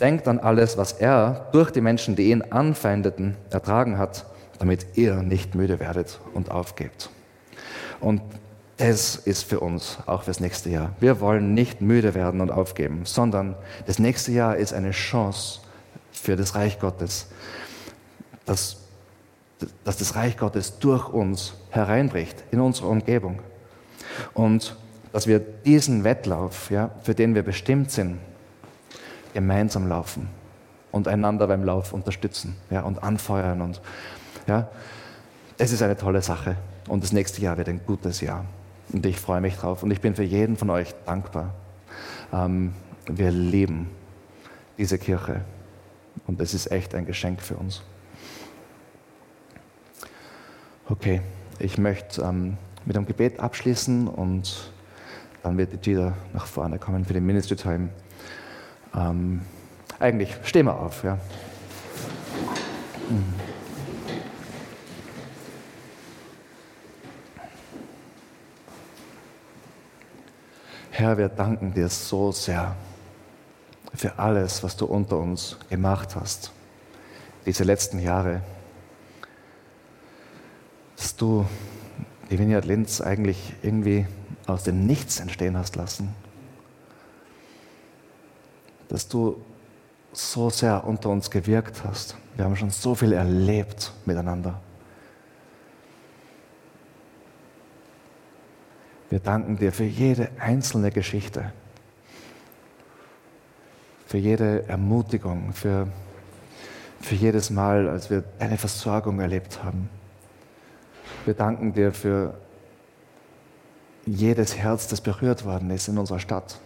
[0.00, 4.26] Denkt an alles, was er durch die Menschen, die ihn anfeindeten, ertragen hat,
[4.58, 7.10] damit ihr nicht müde werdet und aufgebt.
[8.00, 8.22] Und
[8.76, 10.90] das ist für uns auch fürs nächste Jahr.
[11.00, 15.60] Wir wollen nicht müde werden und aufgeben, sondern das nächste Jahr ist eine Chance
[16.12, 17.26] für das Reich Gottes,
[18.46, 18.78] das
[19.84, 23.40] dass das Reich Gottes durch uns hereinbricht in unsere Umgebung.
[24.34, 24.76] Und
[25.12, 28.18] dass wir diesen Wettlauf, ja, für den wir bestimmt sind,
[29.34, 30.28] gemeinsam laufen
[30.92, 33.60] und einander beim Lauf unterstützen ja, und anfeuern.
[33.60, 33.80] Und,
[34.46, 34.68] ja,
[35.58, 36.56] es ist eine tolle Sache.
[36.88, 38.44] Und das nächste Jahr wird ein gutes Jahr.
[38.92, 39.82] Und ich freue mich drauf.
[39.82, 41.54] Und ich bin für jeden von euch dankbar.
[42.32, 42.72] Ähm,
[43.06, 43.88] wir lieben
[44.78, 45.42] diese Kirche.
[46.26, 47.82] Und es ist echt ein Geschenk für uns.
[50.88, 51.20] Okay,
[51.58, 54.72] ich möchte ähm, mit einem Gebet abschließen und
[55.42, 57.90] dann wird die Gita nach vorne kommen für den Ministry Time.
[58.94, 59.42] Ähm,
[59.98, 61.04] eigentlich stehen wir auf.
[61.04, 61.18] Ja.
[63.10, 63.47] Mhm.
[70.98, 72.74] Herr, wir danken dir so sehr
[73.94, 76.50] für alles, was du unter uns gemacht hast,
[77.46, 78.42] diese letzten Jahre
[80.96, 81.46] dass du
[82.32, 84.08] die Vineyard Linz eigentlich irgendwie
[84.48, 86.12] aus dem Nichts entstehen hast lassen.
[88.88, 89.40] Dass du
[90.12, 92.16] so sehr unter uns gewirkt hast.
[92.34, 94.60] Wir haben schon so viel erlebt miteinander.
[99.10, 101.52] Wir danken dir für jede einzelne Geschichte,
[104.06, 105.88] für jede Ermutigung, für,
[107.00, 109.88] für jedes Mal, als wir deine Versorgung erlebt haben.
[111.24, 112.34] Wir danken dir für
[114.04, 116.58] jedes Herz, das berührt worden ist in unserer Stadt.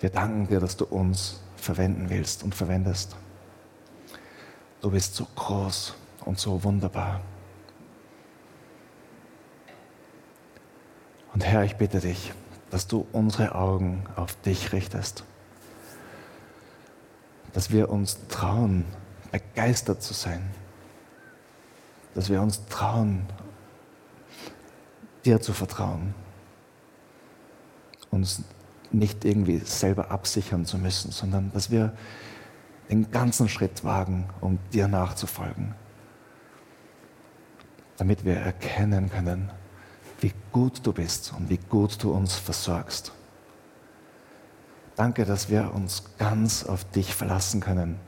[0.00, 3.16] Wir danken dir, dass du uns verwenden willst und verwendest.
[4.80, 5.94] Du bist so groß
[6.24, 7.20] und so wunderbar.
[11.32, 12.32] Und Herr, ich bitte dich,
[12.70, 15.24] dass du unsere Augen auf dich richtest.
[17.52, 18.84] Dass wir uns trauen,
[19.30, 20.42] begeistert zu sein.
[22.14, 23.26] Dass wir uns trauen,
[25.24, 26.14] dir zu vertrauen.
[28.10, 28.42] Uns
[28.90, 31.96] nicht irgendwie selber absichern zu müssen, sondern dass wir
[32.90, 35.74] den ganzen Schritt wagen, um dir nachzufolgen.
[37.96, 39.50] Damit wir erkennen können,
[40.22, 43.12] wie gut du bist und wie gut du uns versorgst.
[44.94, 47.98] Danke, dass wir uns ganz auf dich verlassen können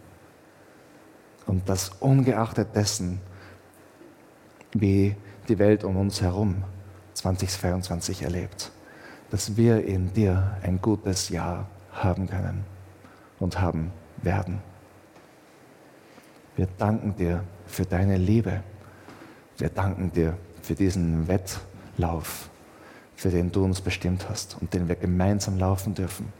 [1.46, 3.20] und das ungeachtet dessen,
[4.72, 5.16] wie
[5.48, 6.62] die Welt um uns herum
[7.14, 8.70] 2022 erlebt,
[9.30, 12.64] dass wir in dir ein gutes Jahr haben können
[13.40, 13.92] und haben
[14.22, 14.62] werden.
[16.54, 18.62] Wir danken dir für deine Liebe.
[19.58, 22.50] Wir danken dir für diesen Wettbewerb Lauf,
[23.16, 26.32] für den du uns bestimmt hast und den wir gemeinsam laufen dürfen.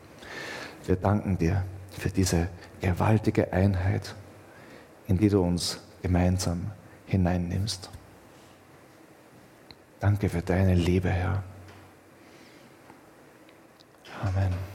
[0.87, 2.49] Wir danken dir für diese
[2.81, 4.15] gewaltige Einheit,
[5.07, 6.71] in die du uns gemeinsam
[7.07, 7.91] hineinnimmst.
[10.01, 11.43] Danke für deine Liebe, Herr.
[14.23, 14.74] Amen.